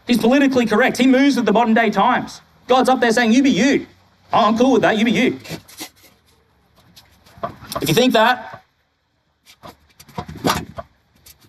He's 0.07 0.19
politically 0.19 0.67
correct. 0.67 0.97
He 0.97 1.07
moves 1.07 1.37
with 1.37 1.47
the 1.47 1.53
modern 1.53 1.75
day 1.75 1.91
times. 1.91 2.41
God's 2.69 2.89
up 2.89 3.01
there 3.01 3.13
saying, 3.13 3.33
You 3.33 3.43
be 3.43 3.51
you. 3.51 3.87
Oh, 4.33 4.47
I'm 4.47 4.59
cool 4.59 4.73
with 4.73 4.83
that. 4.83 4.99
You 4.99 5.05
be 5.05 5.13
you. 5.13 5.39
If 7.81 7.89
you 7.89 7.95
think 7.95 8.13
that, 8.15 8.65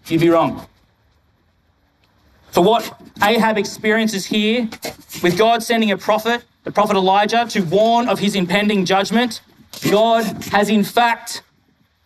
you'd 0.07 0.21
be 0.21 0.29
wrong. 0.29 0.65
For 2.51 2.63
what 2.63 2.99
Ahab 3.21 3.57
experiences 3.57 4.25
here, 4.25 4.67
with 5.21 5.37
God 5.37 5.63
sending 5.63 5.91
a 5.91 5.97
prophet, 5.97 6.43
the 6.63 6.71
prophet 6.71 6.95
Elijah, 6.95 7.45
to 7.49 7.61
warn 7.61 8.09
of 8.09 8.19
his 8.19 8.35
impending 8.35 8.85
judgment, 8.85 9.41
God 9.89 10.25
has 10.51 10.69
in 10.69 10.83
fact 10.83 11.43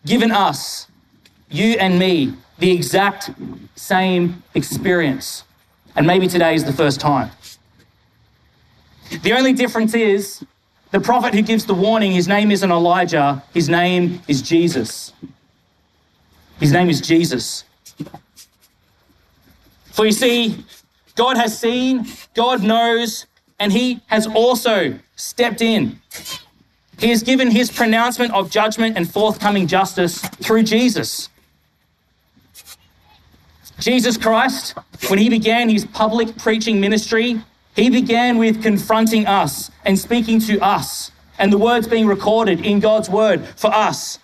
given 0.05 0.31
us, 0.31 0.87
you 1.49 1.73
and 1.79 1.97
me, 1.97 2.33
the 2.59 2.71
exact 2.71 3.31
same 3.75 4.43
experience. 4.53 5.43
And 5.95 6.07
maybe 6.07 6.27
today 6.27 6.55
is 6.55 6.63
the 6.63 6.73
first 6.73 6.99
time. 6.99 7.31
The 9.23 9.33
only 9.33 9.53
difference 9.53 9.93
is 9.93 10.43
the 10.91 10.99
prophet 10.99 11.33
who 11.33 11.41
gives 11.41 11.65
the 11.65 11.73
warning, 11.73 12.11
his 12.11 12.27
name 12.27 12.51
isn't 12.51 12.71
Elijah, 12.71 13.43
his 13.53 13.69
name 13.69 14.21
is 14.27 14.41
Jesus. 14.41 15.13
His 16.59 16.71
name 16.71 16.89
is 16.89 17.01
Jesus. 17.01 17.63
For 19.91 20.05
you 20.05 20.11
see, 20.11 20.63
God 21.15 21.37
has 21.37 21.57
seen, 21.57 22.05
God 22.35 22.63
knows, 22.63 23.25
and 23.59 23.71
He 23.71 24.01
has 24.07 24.27
also 24.27 24.99
stepped 25.15 25.61
in. 25.61 25.99
He 26.99 27.09
has 27.09 27.23
given 27.23 27.51
His 27.51 27.71
pronouncement 27.71 28.31
of 28.33 28.49
judgment 28.49 28.95
and 28.95 29.11
forthcoming 29.11 29.67
justice 29.67 30.19
through 30.19 30.63
Jesus. 30.63 31.29
Jesus 33.81 34.15
Christ, 34.15 34.77
when 35.09 35.19
He 35.19 35.29
began 35.29 35.67
His 35.67 35.85
public 35.85 36.37
preaching 36.37 36.79
ministry, 36.79 37.41
He 37.75 37.89
began 37.89 38.37
with 38.37 38.63
confronting 38.63 39.27
us 39.27 39.69
and 39.83 39.99
speaking 39.99 40.39
to 40.41 40.59
us, 40.61 41.11
and 41.37 41.51
the 41.51 41.57
words 41.57 41.87
being 41.87 42.07
recorded 42.07 42.65
in 42.65 42.79
God's 42.79 43.09
Word 43.09 43.45
for 43.57 43.73
us 43.73 44.19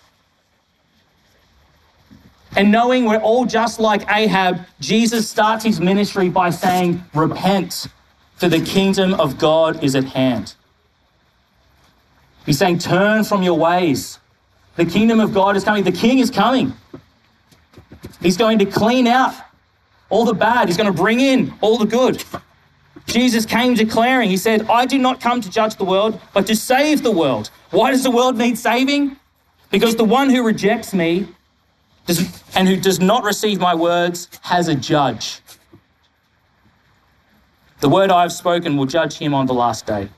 and 2.56 2.72
knowing 2.72 3.04
we're 3.04 3.18
all 3.18 3.44
just 3.44 3.78
like 3.78 4.02
Ahab, 4.10 4.58
Jesus 4.80 5.28
starts 5.30 5.64
his 5.64 5.80
ministry 5.80 6.28
by 6.28 6.50
saying, 6.50 7.04
Repent, 7.14 7.86
for 8.36 8.48
the 8.48 8.60
kingdom 8.60 9.14
of 9.14 9.38
God 9.38 9.84
is 9.84 9.94
at 9.94 10.04
hand. 10.04 10.54
He's 12.46 12.58
saying, 12.58 12.78
Turn 12.78 13.24
from 13.24 13.42
your 13.42 13.58
ways. 13.58 14.18
The 14.76 14.86
kingdom 14.86 15.20
of 15.20 15.34
God 15.34 15.56
is 15.56 15.64
coming. 15.64 15.84
The 15.84 15.92
king 15.92 16.18
is 16.18 16.30
coming. 16.30 16.72
He's 18.20 18.36
going 18.36 18.58
to 18.60 18.66
clean 18.66 19.06
out 19.06 19.34
all 20.10 20.24
the 20.24 20.34
bad, 20.34 20.68
he's 20.68 20.76
going 20.76 20.90
to 20.90 21.02
bring 21.02 21.20
in 21.20 21.52
all 21.60 21.78
the 21.78 21.86
good. 21.86 22.22
Jesus 23.06 23.46
came 23.46 23.74
declaring, 23.74 24.28
He 24.30 24.36
said, 24.36 24.68
I 24.68 24.86
did 24.86 25.00
not 25.00 25.20
come 25.20 25.40
to 25.40 25.50
judge 25.50 25.76
the 25.76 25.84
world, 25.84 26.20
but 26.34 26.46
to 26.46 26.56
save 26.56 27.02
the 27.02 27.10
world. 27.10 27.50
Why 27.70 27.90
does 27.90 28.02
the 28.02 28.10
world 28.10 28.36
need 28.36 28.58
saving? 28.58 29.16
Because 29.70 29.96
the 29.96 30.04
one 30.04 30.30
who 30.30 30.42
rejects 30.42 30.94
me 30.94 31.26
and 32.54 32.68
who 32.68 32.76
does 32.76 33.00
not 33.00 33.22
receive 33.24 33.60
my 33.60 33.74
words 33.74 34.28
has 34.42 34.68
a 34.68 34.74
judge. 34.74 35.40
The 37.80 37.88
word 37.88 38.10
I 38.10 38.22
have 38.22 38.32
spoken 38.32 38.76
will 38.76 38.86
judge 38.86 39.16
him 39.18 39.34
on 39.34 39.46
the 39.46 39.54
last 39.54 39.86
day. 39.86 40.08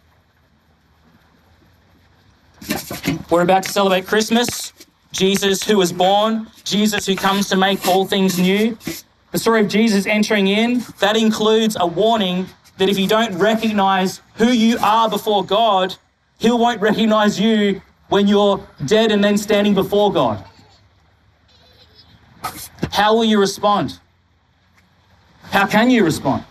We're 3.31 3.42
about 3.42 3.64
to 3.64 3.70
celebrate 3.70 4.07
Christmas. 4.07 4.72
Jesus 5.12 5.62
who 5.62 5.76
was 5.76 5.92
born, 5.92 6.46
Jesus 6.64 7.07
who 7.07 7.16
comes 7.16 7.48
to 7.48 7.57
make 7.57 7.87
all 7.87 8.05
things 8.05 8.38
new. 8.38 8.79
The 9.32 9.38
story 9.38 9.60
of 9.60 9.68
Jesus 9.68 10.06
entering 10.06 10.48
in, 10.48 10.84
that 10.98 11.16
includes 11.16 11.76
a 11.78 11.86
warning 11.86 12.46
that 12.78 12.88
if 12.88 12.98
you 12.98 13.06
don't 13.06 13.36
recognize 13.36 14.20
who 14.34 14.50
you 14.50 14.78
are 14.82 15.08
before 15.08 15.44
God, 15.44 15.94
He 16.38 16.50
won't 16.50 16.80
recognize 16.80 17.38
you 17.38 17.80
when 18.08 18.26
you're 18.26 18.66
dead 18.86 19.12
and 19.12 19.22
then 19.22 19.38
standing 19.38 19.74
before 19.74 20.12
God. 20.12 20.44
How 22.90 23.14
will 23.14 23.24
you 23.24 23.38
respond? 23.38 24.00
How 25.44 25.66
can 25.66 25.90
you 25.90 26.04
respond? 26.04 26.44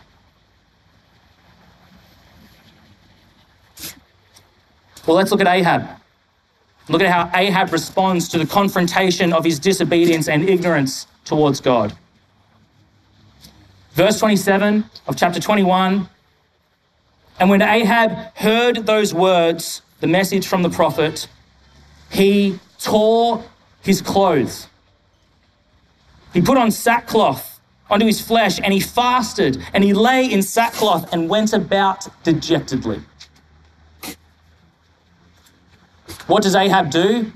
Well, 5.05 5.17
let's 5.17 5.31
look 5.31 5.41
at 5.41 5.47
Ahab. 5.47 5.87
Look 6.87 7.01
at 7.01 7.09
how 7.09 7.29
Ahab 7.37 7.71
responds 7.71 8.27
to 8.29 8.37
the 8.37 8.45
confrontation 8.45 9.33
of 9.33 9.43
his 9.43 9.59
disobedience 9.59 10.27
and 10.27 10.47
ignorance 10.47 11.07
towards 11.25 11.59
God 11.59 11.95
verse 13.99 14.17
27 14.17 14.85
of 15.07 15.17
chapter 15.17 15.41
21. 15.41 16.07
And 17.37 17.49
when 17.49 17.61
Ahab 17.61 18.11
heard 18.37 18.85
those 18.85 19.13
words, 19.13 19.81
the 19.99 20.07
message 20.07 20.47
from 20.47 20.63
the 20.63 20.69
prophet, 20.69 21.27
he 22.09 22.57
tore 22.79 23.43
his 23.81 24.01
clothes. 24.01 24.67
He 26.31 26.39
put 26.39 26.57
on 26.57 26.71
sackcloth 26.71 27.59
onto 27.89 28.05
his 28.05 28.21
flesh 28.21 28.57
and 28.63 28.71
he 28.71 28.79
fasted 28.79 29.61
and 29.73 29.83
he 29.83 29.91
lay 29.91 30.31
in 30.31 30.43
sackcloth 30.43 31.11
and 31.11 31.27
went 31.27 31.51
about 31.51 32.07
dejectedly. 32.23 33.01
What 36.27 36.43
does 36.43 36.55
Ahab 36.55 36.89
do? 36.89 37.33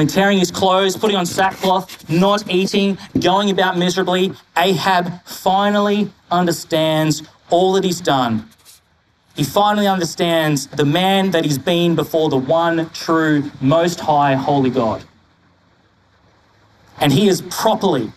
In 0.00 0.08
tearing 0.08 0.38
his 0.38 0.50
clothes, 0.50 0.96
putting 0.96 1.16
on 1.16 1.26
sackcloth, 1.26 2.08
not 2.08 2.50
eating, 2.50 2.98
going 3.20 3.50
about 3.50 3.76
miserably, 3.76 4.32
Ahab 4.56 5.22
finally 5.24 6.10
understands 6.30 7.22
all 7.50 7.74
that 7.74 7.84
he's 7.84 8.00
done. 8.00 8.48
He 9.36 9.44
finally 9.44 9.86
understands 9.86 10.66
the 10.66 10.84
man 10.84 11.30
that 11.30 11.44
he's 11.44 11.58
been 11.58 11.94
before 11.94 12.30
the 12.30 12.36
one 12.38 12.90
true, 12.90 13.50
most 13.60 14.00
high, 14.00 14.34
holy 14.34 14.70
God. 14.70 15.04
And 16.98 17.12
he 17.12 17.28
is 17.28 17.42
properly, 17.42 18.12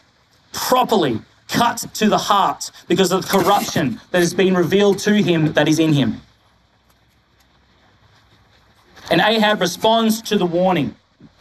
properly 0.53 1.21
cut 1.49 1.85
to 1.93 2.09
the 2.09 2.17
heart 2.17 2.71
because 2.87 3.11
of 3.11 3.21
the 3.21 3.27
corruption 3.27 4.01
that 4.11 4.19
has 4.19 4.33
been 4.33 4.55
revealed 4.55 4.99
to 4.99 5.13
him 5.21 5.53
that 5.53 5.67
is 5.67 5.79
in 5.79 5.93
him. 5.93 6.21
And 9.11 9.21
Ahab 9.21 9.61
responds 9.61 10.21
to 10.23 10.37
the 10.37 10.45
warning. 10.45 10.95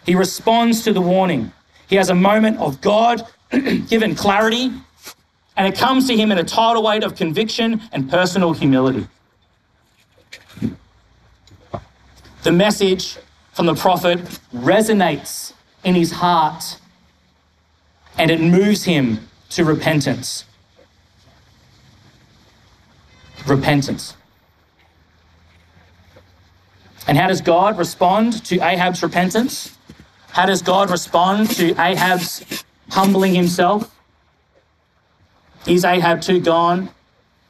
He 0.04 0.14
responds 0.14 0.84
to 0.84 0.92
the 0.92 1.00
warning. 1.00 1.52
He 1.88 1.96
has 1.96 2.10
a 2.10 2.14
moment 2.14 2.58
of 2.58 2.80
God 2.80 3.26
given 3.50 4.14
clarity, 4.14 4.70
and 5.56 5.66
it 5.66 5.78
comes 5.78 6.06
to 6.08 6.16
him 6.16 6.32
in 6.32 6.38
a 6.38 6.44
tidal 6.44 6.82
weight 6.82 7.04
of 7.04 7.14
conviction 7.14 7.80
and 7.92 8.10
personal 8.10 8.52
humility. 8.52 9.06
The 12.42 12.52
message 12.52 13.16
from 13.52 13.66
the 13.66 13.74
prophet 13.74 14.18
resonates 14.52 15.54
in 15.84 15.94
his 15.94 16.12
heart 16.12 16.78
and 18.18 18.30
it 18.30 18.40
moves 18.40 18.84
him 18.84 19.28
to 19.50 19.64
repentance. 19.64 20.44
Repentance. 23.46 24.16
And 27.06 27.18
how 27.18 27.28
does 27.28 27.40
God 27.40 27.76
respond 27.76 28.44
to 28.46 28.56
Ahab's 28.56 29.02
repentance? 29.02 29.76
How 30.34 30.46
does 30.46 30.62
God 30.62 30.90
respond 30.90 31.48
to 31.50 31.80
Ahab's 31.80 32.64
humbling 32.90 33.36
himself? 33.36 33.94
Is 35.64 35.84
Ahab 35.84 36.22
too 36.22 36.40
gone, 36.40 36.90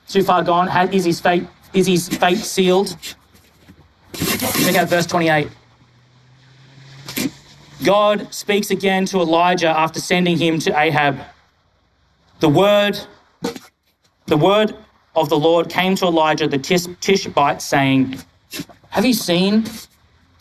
too 0.07 0.23
far 0.23 0.43
gone? 0.43 0.69
Is 0.93 1.07
his 1.07 1.19
fate, 1.19 1.47
is 1.73 1.87
his 1.87 2.11
fate 2.11 2.37
sealed? 2.37 2.95
Check 4.13 4.77
out 4.77 4.91
verse 4.91 5.07
28. 5.07 5.49
God 7.83 8.33
speaks 8.35 8.71
again 8.71 9.07
to 9.07 9.19
Elijah 9.19 9.71
after 9.71 9.99
sending 9.99 10.37
him 10.37 10.59
to 10.59 10.79
Ahab. 10.79 11.19
The 12.41 12.51
word, 12.51 13.01
the 14.27 14.37
word 14.37 14.77
of 15.17 15.31
the 15.31 15.39
Lord 15.39 15.71
came 15.71 15.95
to 15.97 16.05
Elijah 16.05 16.47
the 16.47 16.59
Tishbite, 16.59 17.63
saying, 17.63 18.19
Have 18.91 19.07
you 19.07 19.15
seen? 19.15 19.65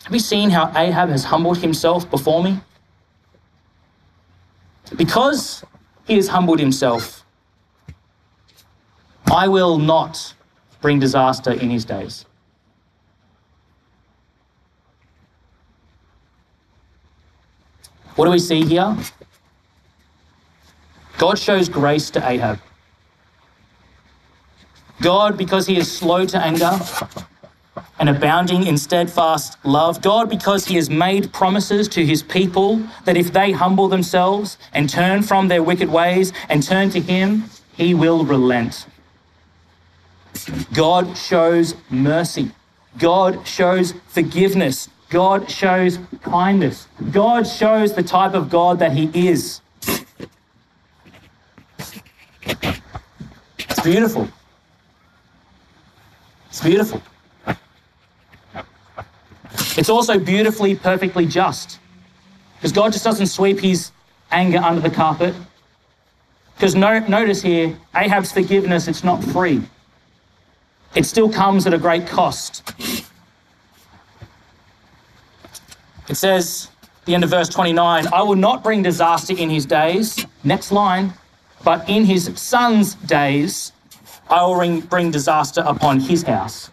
Have 0.04 0.12
you 0.12 0.18
seen 0.18 0.50
how 0.50 0.70
Ahab 0.76 1.08
has 1.08 1.24
humbled 1.24 1.58
himself 1.58 2.10
before 2.10 2.42
me? 2.42 2.60
Because 4.96 5.64
he 6.06 6.16
has 6.16 6.28
humbled 6.28 6.60
himself, 6.60 7.24
I 9.32 9.48
will 9.48 9.78
not 9.78 10.34
bring 10.82 11.00
disaster 11.00 11.52
in 11.52 11.70
his 11.70 11.86
days. 11.86 12.26
What 18.16 18.26
do 18.26 18.30
we 18.30 18.38
see 18.38 18.62
here? 18.62 18.94
God 21.16 21.38
shows 21.38 21.68
grace 21.70 22.10
to 22.10 22.28
Ahab. 22.28 22.60
God, 25.00 25.38
because 25.38 25.66
he 25.66 25.78
is 25.78 25.90
slow 25.90 26.26
to 26.26 26.38
anger 26.38 26.78
and 27.98 28.08
abounding 28.08 28.66
in 28.66 28.76
steadfast 28.76 29.56
love. 29.64 30.02
God, 30.02 30.28
because 30.28 30.66
he 30.66 30.76
has 30.76 30.90
made 30.90 31.32
promises 31.32 31.88
to 31.88 32.04
his 32.04 32.22
people 32.22 32.82
that 33.04 33.16
if 33.16 33.32
they 33.32 33.52
humble 33.52 33.88
themselves 33.88 34.58
and 34.72 34.88
turn 34.88 35.22
from 35.22 35.48
their 35.48 35.62
wicked 35.62 35.88
ways 35.88 36.32
and 36.48 36.62
turn 36.62 36.90
to 36.90 37.00
him, 37.00 37.44
he 37.76 37.94
will 37.94 38.24
relent. 38.24 38.86
God 40.72 41.16
shows 41.16 41.74
mercy. 41.90 42.50
God 42.98 43.46
shows 43.46 43.94
forgiveness. 44.08 44.88
God 45.10 45.50
shows 45.50 45.98
kindness. 46.22 46.88
God 47.10 47.46
shows 47.46 47.94
the 47.94 48.02
type 48.02 48.34
of 48.34 48.50
God 48.50 48.78
that 48.80 48.92
He 48.92 49.10
is. 49.28 49.60
It's 53.58 53.80
beautiful. 53.82 54.28
It's 56.48 56.62
beautiful. 56.62 57.02
It's 59.76 59.88
also 59.88 60.18
beautifully, 60.18 60.76
perfectly 60.76 61.26
just. 61.26 61.80
Because 62.56 62.72
God 62.72 62.92
just 62.92 63.04
doesn't 63.04 63.26
sweep 63.26 63.58
his 63.60 63.90
anger 64.30 64.58
under 64.58 64.80
the 64.80 64.94
carpet. 64.94 65.34
Because 66.56 66.74
no, 66.74 67.00
notice 67.00 67.42
here, 67.42 67.76
Ahab's 67.94 68.32
forgiveness, 68.32 68.88
it's 68.88 69.04
not 69.04 69.22
free. 69.22 69.62
It 70.94 71.04
still 71.04 71.30
comes 71.30 71.66
at 71.66 71.74
a 71.74 71.78
great 71.78 72.06
cost. 72.06 72.72
It 76.08 76.14
says, 76.14 76.68
the 77.06 77.14
end 77.14 77.24
of 77.24 77.30
verse 77.30 77.48
29, 77.48 78.06
I 78.12 78.22
will 78.22 78.36
not 78.36 78.62
bring 78.62 78.82
disaster 78.82 79.36
in 79.36 79.50
his 79.50 79.66
days. 79.66 80.24
Next 80.44 80.70
line, 80.70 81.12
but 81.64 81.88
in 81.88 82.04
his 82.04 82.30
son's 82.36 82.94
days, 82.94 83.72
I 84.30 84.46
will 84.46 84.80
bring 84.82 85.10
disaster 85.10 85.62
upon 85.66 86.00
his 86.00 86.22
house. 86.22 86.70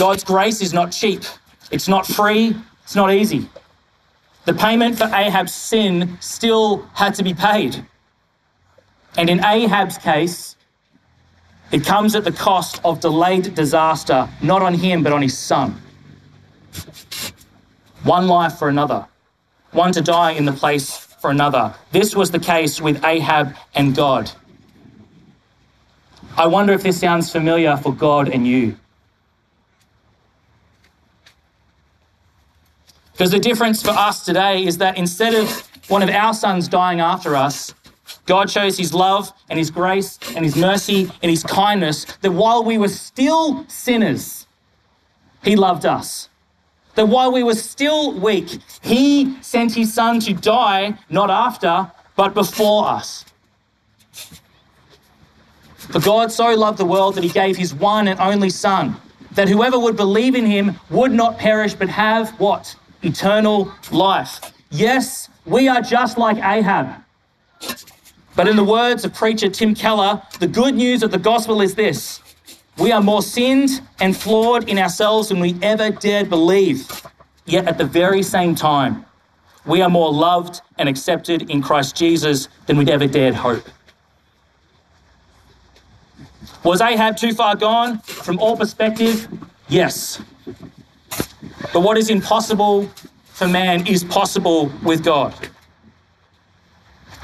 God's 0.00 0.24
grace 0.24 0.62
is 0.62 0.72
not 0.72 0.92
cheap, 0.92 1.24
it's 1.70 1.86
not 1.86 2.06
free, 2.06 2.56
it's 2.84 2.94
not 2.94 3.12
easy. 3.12 3.46
The 4.46 4.54
payment 4.54 4.96
for 4.96 5.04
Ahab's 5.04 5.52
sin 5.52 6.16
still 6.20 6.88
had 6.94 7.14
to 7.16 7.22
be 7.22 7.34
paid. 7.34 7.84
And 9.18 9.28
in 9.28 9.44
Ahab's 9.44 9.98
case, 9.98 10.56
it 11.70 11.84
comes 11.84 12.14
at 12.14 12.24
the 12.24 12.32
cost 12.32 12.80
of 12.82 13.00
delayed 13.00 13.54
disaster, 13.54 14.26
not 14.40 14.62
on 14.62 14.72
him, 14.72 15.02
but 15.02 15.12
on 15.12 15.20
his 15.20 15.36
son. 15.36 15.78
One 18.02 18.26
life 18.26 18.54
for 18.54 18.70
another, 18.70 19.06
one 19.72 19.92
to 19.92 20.00
die 20.00 20.30
in 20.30 20.46
the 20.46 20.52
place 20.52 20.96
for 20.96 21.30
another. 21.30 21.74
This 21.92 22.16
was 22.16 22.30
the 22.30 22.40
case 22.40 22.80
with 22.80 23.04
Ahab 23.04 23.54
and 23.74 23.94
God. 23.94 24.30
I 26.38 26.46
wonder 26.46 26.72
if 26.72 26.82
this 26.84 26.98
sounds 26.98 27.30
familiar 27.30 27.76
for 27.76 27.94
God 27.94 28.30
and 28.30 28.46
you. 28.46 28.76
Because 33.20 33.32
the 33.32 33.38
difference 33.38 33.82
for 33.82 33.90
us 33.90 34.24
today 34.24 34.64
is 34.64 34.78
that 34.78 34.96
instead 34.96 35.34
of 35.34 35.68
one 35.90 36.02
of 36.02 36.08
our 36.08 36.32
sons 36.32 36.68
dying 36.68 37.00
after 37.00 37.36
us, 37.36 37.74
God 38.24 38.48
shows 38.48 38.78
his 38.78 38.94
love 38.94 39.30
and 39.50 39.58
his 39.58 39.70
grace 39.70 40.18
and 40.34 40.42
his 40.42 40.56
mercy 40.56 41.02
and 41.22 41.28
his 41.28 41.42
kindness 41.42 42.06
that 42.22 42.30
while 42.30 42.64
we 42.64 42.78
were 42.78 42.88
still 42.88 43.66
sinners, 43.68 44.46
he 45.44 45.54
loved 45.54 45.84
us. 45.84 46.30
That 46.94 47.08
while 47.08 47.30
we 47.30 47.42
were 47.42 47.56
still 47.56 48.18
weak, 48.18 48.58
he 48.80 49.36
sent 49.42 49.74
his 49.74 49.92
son 49.92 50.20
to 50.20 50.32
die 50.32 50.98
not 51.10 51.28
after, 51.28 51.92
but 52.16 52.32
before 52.32 52.88
us. 52.88 53.26
For 55.76 56.00
God 56.00 56.32
so 56.32 56.54
loved 56.54 56.78
the 56.78 56.86
world 56.86 57.16
that 57.16 57.24
he 57.24 57.28
gave 57.28 57.58
his 57.58 57.74
one 57.74 58.08
and 58.08 58.18
only 58.18 58.48
son, 58.48 58.96
that 59.32 59.46
whoever 59.46 59.78
would 59.78 59.98
believe 59.98 60.34
in 60.34 60.46
him 60.46 60.80
would 60.88 61.12
not 61.12 61.36
perish 61.36 61.74
but 61.74 61.90
have 61.90 62.30
what? 62.40 62.74
Eternal 63.02 63.72
life. 63.90 64.40
Yes, 64.70 65.28
we 65.46 65.68
are 65.68 65.80
just 65.80 66.18
like 66.18 66.36
Ahab. 66.36 67.02
But 68.36 68.48
in 68.48 68.56
the 68.56 68.64
words 68.64 69.04
of 69.04 69.14
preacher 69.14 69.48
Tim 69.48 69.74
Keller, 69.74 70.22
the 70.38 70.46
good 70.46 70.74
news 70.74 71.02
of 71.02 71.10
the 71.10 71.18
gospel 71.18 71.60
is 71.60 71.74
this 71.74 72.20
we 72.78 72.92
are 72.92 73.02
more 73.02 73.22
sinned 73.22 73.82
and 74.00 74.16
flawed 74.16 74.68
in 74.68 74.78
ourselves 74.78 75.28
than 75.28 75.40
we 75.40 75.56
ever 75.60 75.90
dared 75.90 76.30
believe. 76.30 77.06
Yet 77.44 77.66
at 77.66 77.76
the 77.76 77.84
very 77.84 78.22
same 78.22 78.54
time, 78.54 79.04
we 79.66 79.82
are 79.82 79.90
more 79.90 80.12
loved 80.12 80.62
and 80.78 80.88
accepted 80.88 81.50
in 81.50 81.60
Christ 81.62 81.96
Jesus 81.96 82.48
than 82.66 82.78
we'd 82.78 82.88
ever 82.88 83.06
dared 83.06 83.34
hope. 83.34 83.68
Was 86.64 86.80
Ahab 86.80 87.16
too 87.16 87.32
far 87.32 87.56
gone? 87.56 87.98
From 88.00 88.38
all 88.38 88.56
perspective, 88.56 89.28
yes. 89.68 90.22
But 91.72 91.80
what 91.80 91.96
is 91.96 92.10
impossible 92.10 92.88
for 93.24 93.48
man 93.48 93.86
is 93.86 94.04
possible 94.04 94.70
with 94.82 95.02
God. 95.02 95.34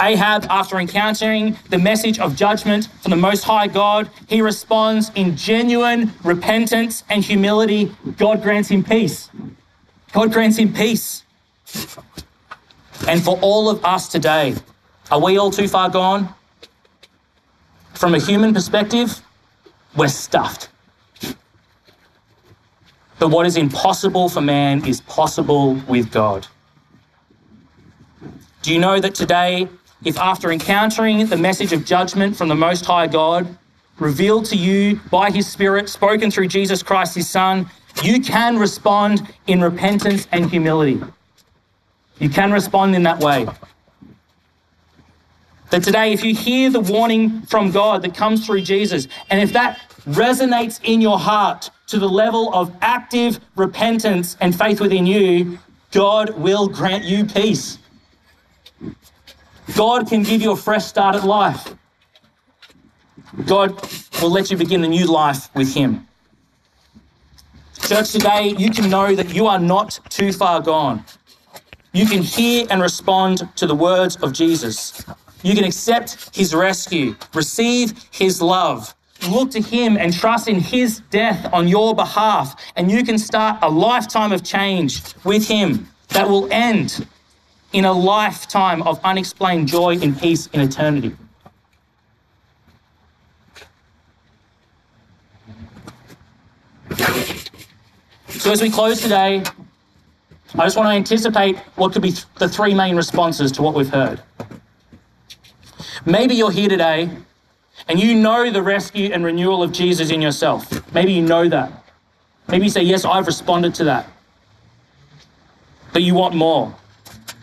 Ahab, 0.00 0.46
after 0.50 0.78
encountering 0.78 1.56
the 1.70 1.78
message 1.78 2.18
of 2.18 2.36
judgment 2.36 2.88
from 3.00 3.10
the 3.10 3.16
Most 3.16 3.44
High 3.44 3.66
God, 3.66 4.10
he 4.28 4.42
responds 4.42 5.10
in 5.14 5.36
genuine 5.36 6.12
repentance 6.22 7.02
and 7.08 7.24
humility. 7.24 7.94
God 8.18 8.42
grants 8.42 8.68
him 8.68 8.84
peace. 8.84 9.30
God 10.12 10.32
grants 10.32 10.58
him 10.58 10.72
peace. 10.72 11.22
And 13.08 13.22
for 13.22 13.38
all 13.40 13.70
of 13.70 13.84
us 13.84 14.08
today, 14.08 14.54
are 15.10 15.20
we 15.20 15.38
all 15.38 15.50
too 15.50 15.68
far 15.68 15.88
gone? 15.88 16.28
From 17.94 18.14
a 18.14 18.18
human 18.18 18.52
perspective, 18.52 19.22
we're 19.96 20.08
stuffed. 20.08 20.68
But 23.18 23.28
what 23.28 23.46
is 23.46 23.56
impossible 23.56 24.28
for 24.28 24.40
man 24.40 24.84
is 24.86 25.00
possible 25.02 25.74
with 25.88 26.10
God. 26.10 26.46
Do 28.62 28.72
you 28.72 28.78
know 28.78 29.00
that 29.00 29.14
today, 29.14 29.68
if 30.04 30.18
after 30.18 30.52
encountering 30.52 31.26
the 31.26 31.36
message 31.36 31.72
of 31.72 31.84
judgment 31.84 32.36
from 32.36 32.48
the 32.48 32.54
Most 32.54 32.84
High 32.84 33.06
God, 33.06 33.56
revealed 33.98 34.44
to 34.46 34.56
you 34.56 35.00
by 35.10 35.30
His 35.30 35.46
Spirit, 35.46 35.88
spoken 35.88 36.30
through 36.30 36.48
Jesus 36.48 36.82
Christ, 36.82 37.14
His 37.14 37.30
Son, 37.30 37.70
you 38.02 38.20
can 38.20 38.58
respond 38.58 39.26
in 39.46 39.60
repentance 39.62 40.28
and 40.32 40.50
humility? 40.50 41.00
You 42.18 42.28
can 42.28 42.52
respond 42.52 42.94
in 42.94 43.04
that 43.04 43.20
way. 43.20 43.46
That 45.70 45.82
today, 45.82 46.12
if 46.12 46.22
you 46.22 46.34
hear 46.34 46.70
the 46.70 46.80
warning 46.80 47.42
from 47.42 47.70
God 47.70 48.02
that 48.02 48.14
comes 48.14 48.46
through 48.46 48.62
Jesus, 48.62 49.08
and 49.30 49.40
if 49.40 49.52
that 49.52 49.80
resonates 50.06 50.80
in 50.84 51.00
your 51.00 51.18
heart 51.18 51.70
to 51.88 51.98
the 51.98 52.08
level 52.08 52.52
of 52.54 52.74
active 52.80 53.40
repentance 53.54 54.36
and 54.40 54.56
faith 54.56 54.80
within 54.80 55.06
you, 55.06 55.58
God 55.92 56.30
will 56.30 56.68
grant 56.68 57.04
you 57.04 57.24
peace. 57.24 57.78
God 59.74 60.08
can 60.08 60.22
give 60.22 60.42
you 60.42 60.52
a 60.52 60.56
fresh 60.56 60.84
start 60.84 61.16
at 61.16 61.24
life. 61.24 61.74
God 63.46 63.80
will 64.22 64.30
let 64.30 64.50
you 64.50 64.56
begin 64.56 64.84
a 64.84 64.88
new 64.88 65.06
life 65.06 65.54
with 65.54 65.74
Him. 65.74 66.06
Church, 67.80 68.12
today 68.12 68.54
you 68.58 68.70
can 68.70 68.90
know 68.90 69.14
that 69.14 69.34
you 69.34 69.46
are 69.46 69.58
not 69.58 70.00
too 70.08 70.32
far 70.32 70.60
gone. 70.60 71.04
You 71.92 72.06
can 72.06 72.20
hear 72.22 72.66
and 72.70 72.82
respond 72.82 73.48
to 73.56 73.66
the 73.66 73.74
words 73.74 74.16
of 74.16 74.32
Jesus. 74.32 75.04
You 75.42 75.54
can 75.54 75.64
accept 75.64 76.34
his 76.36 76.54
rescue, 76.54 77.14
receive 77.32 78.04
his 78.10 78.42
love, 78.42 78.95
look 79.28 79.50
to 79.52 79.60
him 79.60 79.96
and 79.96 80.12
trust 80.12 80.48
in 80.48 80.60
his 80.60 81.00
death 81.10 81.52
on 81.52 81.68
your 81.68 81.94
behalf, 81.94 82.54
and 82.76 82.90
you 82.90 83.04
can 83.04 83.18
start 83.18 83.58
a 83.62 83.70
lifetime 83.70 84.32
of 84.32 84.42
change 84.44 85.02
with 85.24 85.46
him 85.48 85.88
that 86.08 86.28
will 86.28 86.48
end 86.52 87.06
in 87.72 87.84
a 87.84 87.92
lifetime 87.92 88.82
of 88.82 89.00
unexplained 89.04 89.68
joy 89.68 89.98
and 90.00 90.18
peace 90.18 90.46
in 90.48 90.60
eternity. 90.60 91.14
So, 98.28 98.52
as 98.52 98.62
we 98.62 98.70
close 98.70 99.00
today, 99.00 99.42
I 100.54 100.64
just 100.64 100.76
want 100.76 100.88
to 100.88 100.92
anticipate 100.92 101.58
what 101.74 101.92
could 101.92 102.02
be 102.02 102.12
th- 102.12 102.26
the 102.38 102.48
three 102.48 102.74
main 102.74 102.96
responses 102.96 103.50
to 103.52 103.62
what 103.62 103.74
we've 103.74 103.88
heard. 103.88 104.22
Maybe 106.04 106.36
you're 106.36 106.52
here 106.52 106.68
today 106.68 107.10
and 107.88 108.00
you 108.00 108.14
know 108.14 108.50
the 108.50 108.62
rescue 108.62 109.10
and 109.12 109.24
renewal 109.24 109.62
of 109.62 109.72
Jesus 109.72 110.10
in 110.10 110.20
yourself. 110.20 110.92
Maybe 110.92 111.12
you 111.12 111.22
know 111.22 111.48
that. 111.48 111.84
Maybe 112.48 112.64
you 112.64 112.70
say, 112.70 112.82
Yes, 112.82 113.04
I've 113.04 113.26
responded 113.26 113.74
to 113.76 113.84
that. 113.84 114.08
But 115.92 116.02
you 116.02 116.14
want 116.14 116.34
more. 116.34 116.74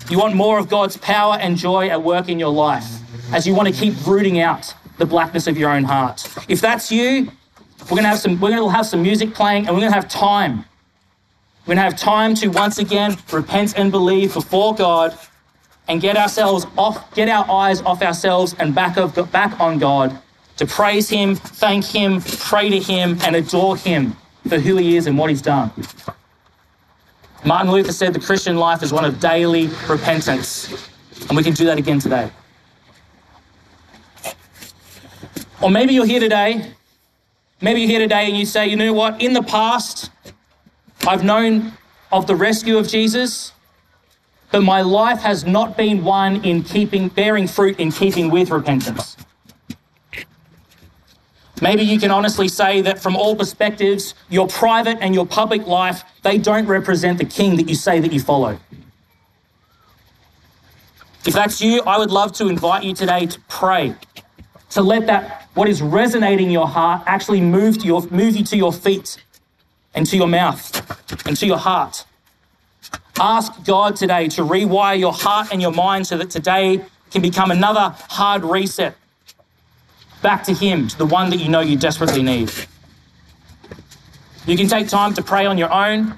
You 0.09 0.19
want 0.19 0.35
more 0.35 0.59
of 0.59 0.69
God's 0.69 0.97
power 0.97 1.37
and 1.39 1.57
joy 1.57 1.89
at 1.89 2.01
work 2.01 2.29
in 2.29 2.39
your 2.39 2.51
life 2.51 2.85
as 3.33 3.47
you 3.47 3.55
want 3.55 3.69
to 3.69 3.73
keep 3.73 4.05
rooting 4.05 4.39
out 4.39 4.73
the 4.97 5.05
blackness 5.05 5.47
of 5.47 5.57
your 5.57 5.69
own 5.71 5.83
heart. 5.83 6.27
If 6.49 6.61
that's 6.61 6.91
you, 6.91 7.31
we're 7.83 7.89
going 7.89 8.03
to 8.03 8.09
have 8.09 8.19
some, 8.19 8.39
we're 8.39 8.49
going 8.49 8.61
to 8.61 8.69
have 8.69 8.85
some 8.85 9.01
music 9.01 9.33
playing 9.33 9.65
and 9.65 9.75
we're 9.75 9.81
going 9.81 9.91
to 9.91 9.95
have 9.95 10.09
time. 10.09 10.65
We're 11.65 11.75
going 11.75 11.77
to 11.77 11.83
have 11.83 11.97
time 11.97 12.35
to 12.35 12.49
once 12.49 12.77
again 12.77 13.17
repent 13.31 13.77
and 13.77 13.91
believe 13.91 14.33
before 14.33 14.75
God 14.75 15.17
and 15.87 16.01
get 16.01 16.17
ourselves 16.17 16.65
off, 16.77 17.13
get 17.13 17.29
our 17.29 17.49
eyes 17.49 17.81
off 17.81 18.01
ourselves 18.01 18.55
and 18.59 18.73
back, 18.73 18.97
of, 18.97 19.31
back 19.31 19.59
on 19.59 19.79
God 19.79 20.17
to 20.57 20.65
praise 20.65 21.09
Him, 21.09 21.35
thank 21.35 21.85
Him, 21.85 22.21
pray 22.21 22.69
to 22.69 22.79
Him, 22.79 23.17
and 23.23 23.35
adore 23.35 23.75
Him 23.75 24.15
for 24.47 24.59
who 24.59 24.77
He 24.77 24.95
is 24.95 25.07
and 25.07 25.17
what 25.17 25.29
He's 25.29 25.41
done. 25.41 25.71
Martin 27.45 27.71
Luther 27.71 27.91
said 27.91 28.13
the 28.13 28.19
Christian 28.19 28.55
life 28.55 28.83
is 28.83 28.93
one 28.93 29.03
of 29.03 29.19
daily 29.19 29.69
repentance, 29.89 30.89
and 31.27 31.35
we 31.35 31.43
can 31.43 31.53
do 31.53 31.65
that 31.65 31.77
again 31.77 31.99
today. 31.99 32.29
Or 35.61 35.69
maybe 35.69 35.93
you're 35.93 36.05
here 36.05 36.19
today, 36.19 36.73
maybe 37.61 37.81
you're 37.81 37.89
here 37.89 37.99
today 37.99 38.27
and 38.27 38.37
you 38.37 38.45
say, 38.45 38.67
you 38.67 38.75
know 38.75 38.93
what, 38.93 39.21
in 39.21 39.33
the 39.33 39.43
past, 39.43 40.09
I've 41.07 41.23
known 41.23 41.73
of 42.11 42.27
the 42.27 42.35
rescue 42.35 42.77
of 42.77 42.87
Jesus, 42.87 43.53
but 44.53 44.61
my 44.61 44.81
life 44.81 45.19
has 45.21 45.45
not 45.45 45.75
been 45.75 46.03
one 46.03 46.45
in 46.45 46.61
keeping, 46.63 47.07
bearing 47.07 47.47
fruit 47.47 47.79
in 47.79 47.91
keeping 47.91 48.29
with 48.29 48.51
repentance. 48.51 49.17
Maybe 51.59 51.81
you 51.81 51.99
can 51.99 52.11
honestly 52.11 52.47
say 52.47 52.79
that 52.81 53.01
from 53.01 53.15
all 53.15 53.35
perspectives, 53.35 54.13
your 54.29 54.47
private 54.47 54.99
and 55.01 55.15
your 55.15 55.25
public 55.25 55.65
life, 55.65 56.03
they 56.21 56.37
don't 56.37 56.67
represent 56.67 57.17
the 57.17 57.25
king 57.25 57.55
that 57.55 57.67
you 57.67 57.73
say 57.73 57.99
that 57.99 58.13
you 58.13 58.19
follow. 58.19 58.59
If 61.25 61.33
that's 61.33 61.59
you, 61.59 61.81
I 61.81 61.97
would 61.97 62.11
love 62.11 62.31
to 62.33 62.47
invite 62.47 62.83
you 62.83 62.93
today 62.93 63.25
to 63.25 63.39
pray, 63.49 63.95
to 64.69 64.83
let 64.83 65.07
that, 65.07 65.49
what 65.55 65.67
is 65.67 65.81
resonating 65.81 66.47
in 66.47 66.51
your 66.51 66.67
heart, 66.67 67.01
actually 67.07 67.41
move, 67.41 67.79
to 67.79 67.87
your, 67.87 68.03
move 68.11 68.35
you 68.35 68.43
to 68.43 68.55
your 68.55 68.71
feet 68.71 69.17
and 69.95 70.05
to 70.05 70.15
your 70.15 70.27
mouth 70.27 71.25
and 71.25 71.35
to 71.37 71.47
your 71.47 71.57
heart. 71.57 72.05
Ask 73.19 73.63
God 73.65 73.95
today 73.95 74.27
to 74.29 74.41
rewire 74.41 74.97
your 74.97 75.13
heart 75.13 75.49
and 75.51 75.61
your 75.61 75.71
mind 75.71 76.07
so 76.07 76.17
that 76.17 76.29
today 76.29 76.83
can 77.11 77.21
become 77.21 77.51
another 77.51 77.95
hard 78.09 78.43
reset 78.43 78.95
back 80.21 80.43
to 80.45 80.53
Him, 80.53 80.87
to 80.87 80.97
the 80.97 81.05
one 81.05 81.29
that 81.29 81.37
you 81.37 81.49
know 81.49 81.59
you 81.59 81.77
desperately 81.77 82.23
need. 82.23 82.51
You 84.47 84.57
can 84.57 84.67
take 84.67 84.87
time 84.87 85.13
to 85.13 85.21
pray 85.21 85.45
on 85.45 85.57
your 85.57 85.71
own. 85.71 86.15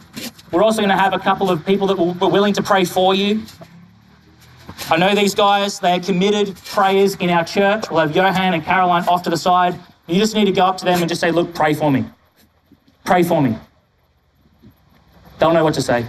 We're 0.52 0.64
also 0.64 0.78
going 0.78 0.90
to 0.90 0.98
have 0.98 1.14
a 1.14 1.20
couple 1.20 1.50
of 1.50 1.66
people 1.66 1.88
that 1.88 1.98
will, 1.98 2.12
are 2.24 2.30
willing 2.30 2.54
to 2.54 2.64
pray 2.64 2.86
for 2.86 3.14
you. 3.14 3.44
I 4.90 4.98
know 4.98 5.14
these 5.14 5.36
guys, 5.36 5.80
they 5.80 5.94
are 5.94 6.00
committed 6.00 6.56
prayers 6.66 7.16
in 7.16 7.30
our 7.30 7.44
church. 7.44 7.90
We'll 7.90 8.00
have 8.00 8.16
Johan 8.16 8.54
and 8.54 8.64
Caroline 8.64 9.08
off 9.08 9.24
to 9.24 9.30
the 9.30 9.38
side. 9.38 9.78
You 10.08 10.16
just 10.16 10.36
need 10.36 10.46
to 10.46 10.52
go 10.52 10.66
up 10.66 10.78
to 10.78 10.86
them 10.86 11.00
and 11.00 11.10
just 11.10 11.22
say, 11.22 11.32
Look, 11.32 11.54
pray 11.54 11.74
for 11.74 11.92
me. 11.92 12.06
Pray 13.04 13.24
for 13.24 13.42
me. 13.42 13.58
They'll 15.40 15.54
know 15.54 15.64
what 15.64 15.74
to 15.76 15.82
say. 15.82 16.06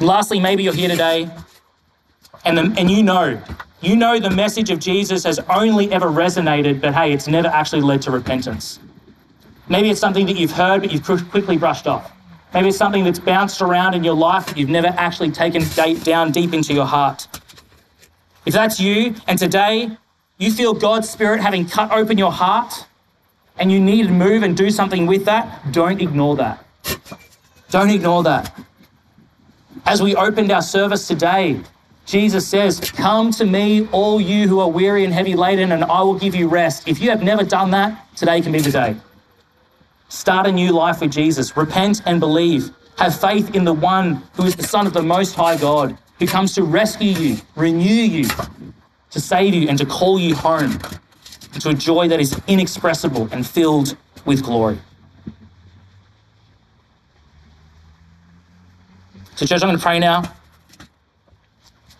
Lastly, 0.00 0.40
maybe 0.40 0.62
you're 0.62 0.74
here 0.74 0.88
today 0.88 1.30
and, 2.44 2.58
the, 2.58 2.74
and 2.78 2.90
you 2.90 3.02
know, 3.02 3.40
you 3.80 3.96
know 3.96 4.18
the 4.18 4.30
message 4.30 4.70
of 4.70 4.78
Jesus 4.78 5.24
has 5.24 5.38
only 5.50 5.90
ever 5.92 6.06
resonated, 6.06 6.80
but 6.80 6.94
hey, 6.94 7.12
it's 7.12 7.28
never 7.28 7.48
actually 7.48 7.82
led 7.82 8.02
to 8.02 8.10
repentance. 8.10 8.80
Maybe 9.68 9.90
it's 9.90 10.00
something 10.00 10.26
that 10.26 10.36
you've 10.36 10.52
heard, 10.52 10.82
but 10.82 10.92
you've 10.92 11.04
quickly 11.30 11.56
brushed 11.56 11.86
off. 11.86 12.12
Maybe 12.52 12.68
it's 12.68 12.76
something 12.76 13.02
that's 13.02 13.18
bounced 13.18 13.62
around 13.62 13.94
in 13.94 14.04
your 14.04 14.14
life, 14.14 14.46
but 14.46 14.56
you've 14.56 14.68
never 14.68 14.88
actually 14.88 15.30
taken 15.30 15.64
down 16.02 16.32
deep 16.32 16.52
into 16.52 16.74
your 16.74 16.86
heart. 16.86 17.26
If 18.46 18.52
that's 18.52 18.78
you, 18.78 19.14
and 19.26 19.38
today 19.38 19.96
you 20.38 20.52
feel 20.52 20.74
God's 20.74 21.08
Spirit 21.08 21.40
having 21.40 21.66
cut 21.66 21.90
open 21.92 22.18
your 22.18 22.32
heart, 22.32 22.86
and 23.58 23.72
you 23.72 23.80
need 23.80 24.06
to 24.06 24.12
move 24.12 24.42
and 24.42 24.56
do 24.56 24.70
something 24.70 25.06
with 25.06 25.24
that, 25.24 25.72
don't 25.72 26.00
ignore 26.00 26.36
that. 26.36 26.64
Don't 27.70 27.90
ignore 27.90 28.22
that. 28.24 28.54
As 29.86 30.02
we 30.02 30.14
opened 30.14 30.50
our 30.50 30.62
service 30.62 31.06
today, 31.06 31.60
Jesus 32.06 32.46
says, 32.46 32.80
Come 32.80 33.30
to 33.32 33.44
me, 33.44 33.86
all 33.92 34.20
you 34.20 34.48
who 34.48 34.60
are 34.60 34.70
weary 34.70 35.04
and 35.04 35.12
heavy 35.12 35.34
laden, 35.34 35.72
and 35.72 35.84
I 35.84 36.00
will 36.02 36.18
give 36.18 36.34
you 36.34 36.48
rest. 36.48 36.88
If 36.88 37.00
you 37.00 37.10
have 37.10 37.22
never 37.22 37.44
done 37.44 37.70
that, 37.72 38.06
today 38.16 38.40
can 38.40 38.52
be 38.52 38.60
the 38.60 38.70
day. 38.70 38.96
Start 40.08 40.46
a 40.46 40.52
new 40.52 40.72
life 40.72 41.00
with 41.00 41.12
Jesus. 41.12 41.56
Repent 41.56 42.02
and 42.06 42.18
believe. 42.18 42.70
Have 42.96 43.18
faith 43.18 43.54
in 43.54 43.64
the 43.64 43.72
one 43.72 44.22
who 44.34 44.44
is 44.44 44.56
the 44.56 44.62
Son 44.62 44.86
of 44.86 44.94
the 44.94 45.02
Most 45.02 45.34
High 45.34 45.56
God, 45.56 45.98
who 46.18 46.26
comes 46.26 46.54
to 46.54 46.62
rescue 46.62 47.10
you, 47.10 47.36
renew 47.56 47.88
you, 47.88 48.28
to 49.10 49.20
save 49.20 49.52
you, 49.52 49.68
and 49.68 49.76
to 49.78 49.84
call 49.84 50.18
you 50.18 50.34
home 50.34 50.78
to 51.60 51.68
a 51.70 51.74
joy 51.74 52.08
that 52.08 52.20
is 52.20 52.40
inexpressible 52.46 53.28
and 53.32 53.46
filled 53.46 53.96
with 54.24 54.42
glory. 54.42 54.78
So, 59.36 59.46
church, 59.46 59.62
I'm 59.62 59.68
going 59.68 59.76
to 59.76 59.82
pray 59.82 59.98
now. 59.98 60.22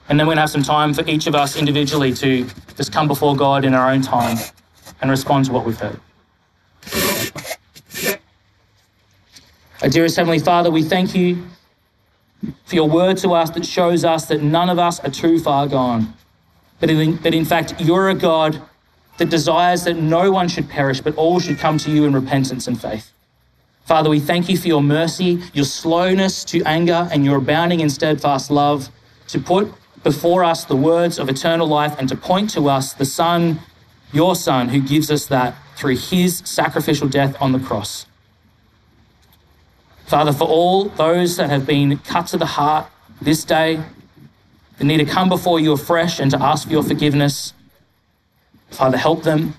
And 0.09 0.21
then 0.21 0.27
we're 0.27 0.35
going 0.35 0.37
to 0.37 0.43
have 0.43 0.51
some 0.51 0.63
time 0.63 0.95
for 0.95 1.05
each 1.09 1.27
of 1.27 1.35
us 1.35 1.57
individually 1.57 2.13
to 2.15 2.47
just 2.77 2.93
come 2.93 3.09
before 3.09 3.35
God 3.35 3.65
in 3.65 3.75
our 3.75 3.91
own 3.91 4.03
time 4.03 4.39
and 5.01 5.11
respond 5.11 5.47
to 5.47 5.53
what 5.53 5.65
we've 5.65 5.79
heard. 5.79 5.99
Our 9.83 9.89
dearest 9.89 10.17
Heavenly 10.17 10.39
Father, 10.39 10.71
we 10.71 10.85
thank 10.85 11.15
you 11.15 11.45
for 12.67 12.77
your 12.77 12.89
word 12.89 13.17
to 13.19 13.31
us 13.33 13.51
that 13.51 13.67
shows 13.67 14.05
us 14.05 14.27
that 14.27 14.43
none 14.43 14.71
of 14.71 14.79
us 14.79 15.01
are 15.01 15.11
too 15.11 15.41
far 15.41 15.67
gone. 15.67 16.15
But 16.79 16.91
in, 16.91 17.17
but 17.17 17.35
in 17.35 17.45
fact, 17.45 17.81
you're 17.81 18.11
a 18.11 18.15
God 18.15 18.63
that 19.19 19.29
desires 19.29 19.85
that 19.85 19.95
no 19.97 20.31
one 20.31 20.49
should 20.49 20.69
perish, 20.69 21.01
but 21.01 21.17
all 21.17 21.41
should 21.41 21.59
come 21.59 21.79
to 21.79 21.91
you 21.91 22.05
in 22.05 22.13
repentance 22.13 22.69
and 22.69 22.81
faith. 22.81 23.11
Father, 23.85 24.09
we 24.09 24.19
thank 24.19 24.49
you 24.49 24.57
for 24.57 24.67
your 24.67 24.83
mercy, 24.83 25.43
your 25.53 25.67
slowness 25.67 26.43
to 26.47 26.63
anger, 26.65 27.07
and 27.13 27.25
your 27.25 27.37
abounding 27.37 27.81
in 27.81 27.91
steadfast 27.91 28.51
love 28.51 28.89
to 29.29 29.39
put 29.39 29.73
before 30.03 30.43
us 30.43 30.65
the 30.65 30.77
words 30.77 31.19
of 31.19 31.29
eternal 31.29 31.67
life 31.67 31.95
and 31.99 32.09
to 32.09 32.17
point 32.17 32.49
to 32.51 32.69
us 32.69 32.95
the 32.95 33.05
Son, 33.05 33.61
your 34.13 34.35
Son, 34.35 34.71
who 34.71 34.81
gives 34.81 35.11
us 35.11 35.27
that 35.27 35.55
through 35.77 35.97
his 35.97 36.39
sacrificial 36.47 37.09
death 37.09 37.37
on 37.41 37.53
the 37.53 37.59
cross. 37.59 38.07
Father, 40.07 40.33
for 40.33 40.45
all 40.45 40.85
those 40.85 41.37
that 41.37 41.51
have 41.51 41.67
been 41.67 41.99
cut 41.99 42.27
to 42.29 42.39
the 42.39 42.47
heart 42.47 42.87
this 43.21 43.45
day, 43.45 43.83
that 44.79 44.85
need 44.85 44.99
to 44.99 45.05
come 45.05 45.29
before 45.29 45.61
you 45.61 45.73
afresh 45.73 46.21
and 46.21 46.31
to 46.31 46.43
ask 46.43 46.67
for 46.67 46.73
your 46.73 46.83
forgiveness, 46.83 47.53
Father, 48.71 48.97
help 48.97 49.23
them, 49.23 49.55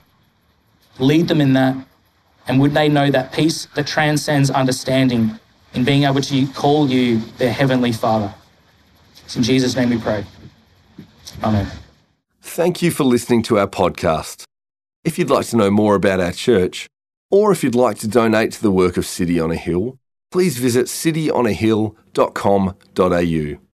lead 1.00 1.28
them 1.28 1.42
in 1.42 1.54
that, 1.54 1.76
and 2.48 2.60
would 2.60 2.74
they 2.74 2.90
know 2.90 3.12
that 3.12 3.34
peace 3.34 3.68
that 3.76 3.88
transcends 3.88 4.50
understanding 4.50 5.40
in 5.76 5.84
being 5.84 6.04
able 6.04 6.22
to 6.22 6.48
call 6.48 6.90
you 6.90 7.20
their 7.38 7.52
heavenly 7.52 7.92
Father. 7.92 8.34
It's 9.26 9.36
in 9.36 9.44
Jesus' 9.44 9.76
name 9.76 9.90
we 9.90 9.98
pray. 9.98 10.24
Amen. 11.44 11.68
Thank 12.42 12.82
you 12.82 12.92
for 12.92 13.04
listening 13.04 13.44
to 13.44 13.60
our 13.60 13.68
podcast. 13.68 14.46
If 15.04 15.20
you'd 15.20 15.30
like 15.30 15.48
to 15.48 15.58
know 15.58 15.70
more 15.70 15.96
about 15.96 16.22
our 16.22 16.32
church, 16.32 16.88
or 17.30 17.52
if 17.52 17.62
you'd 17.64 17.76
like 17.76 17.98
to 18.00 18.08
donate 18.08 18.54
to 18.54 18.62
the 18.62 18.72
work 18.72 18.96
of 18.98 19.06
City 19.06 19.40
on 19.40 19.52
a 19.52 19.56
Hill, 19.56 20.00
please 20.32 20.58
visit 20.58 20.86
cityonahill.com.au. 20.86 23.60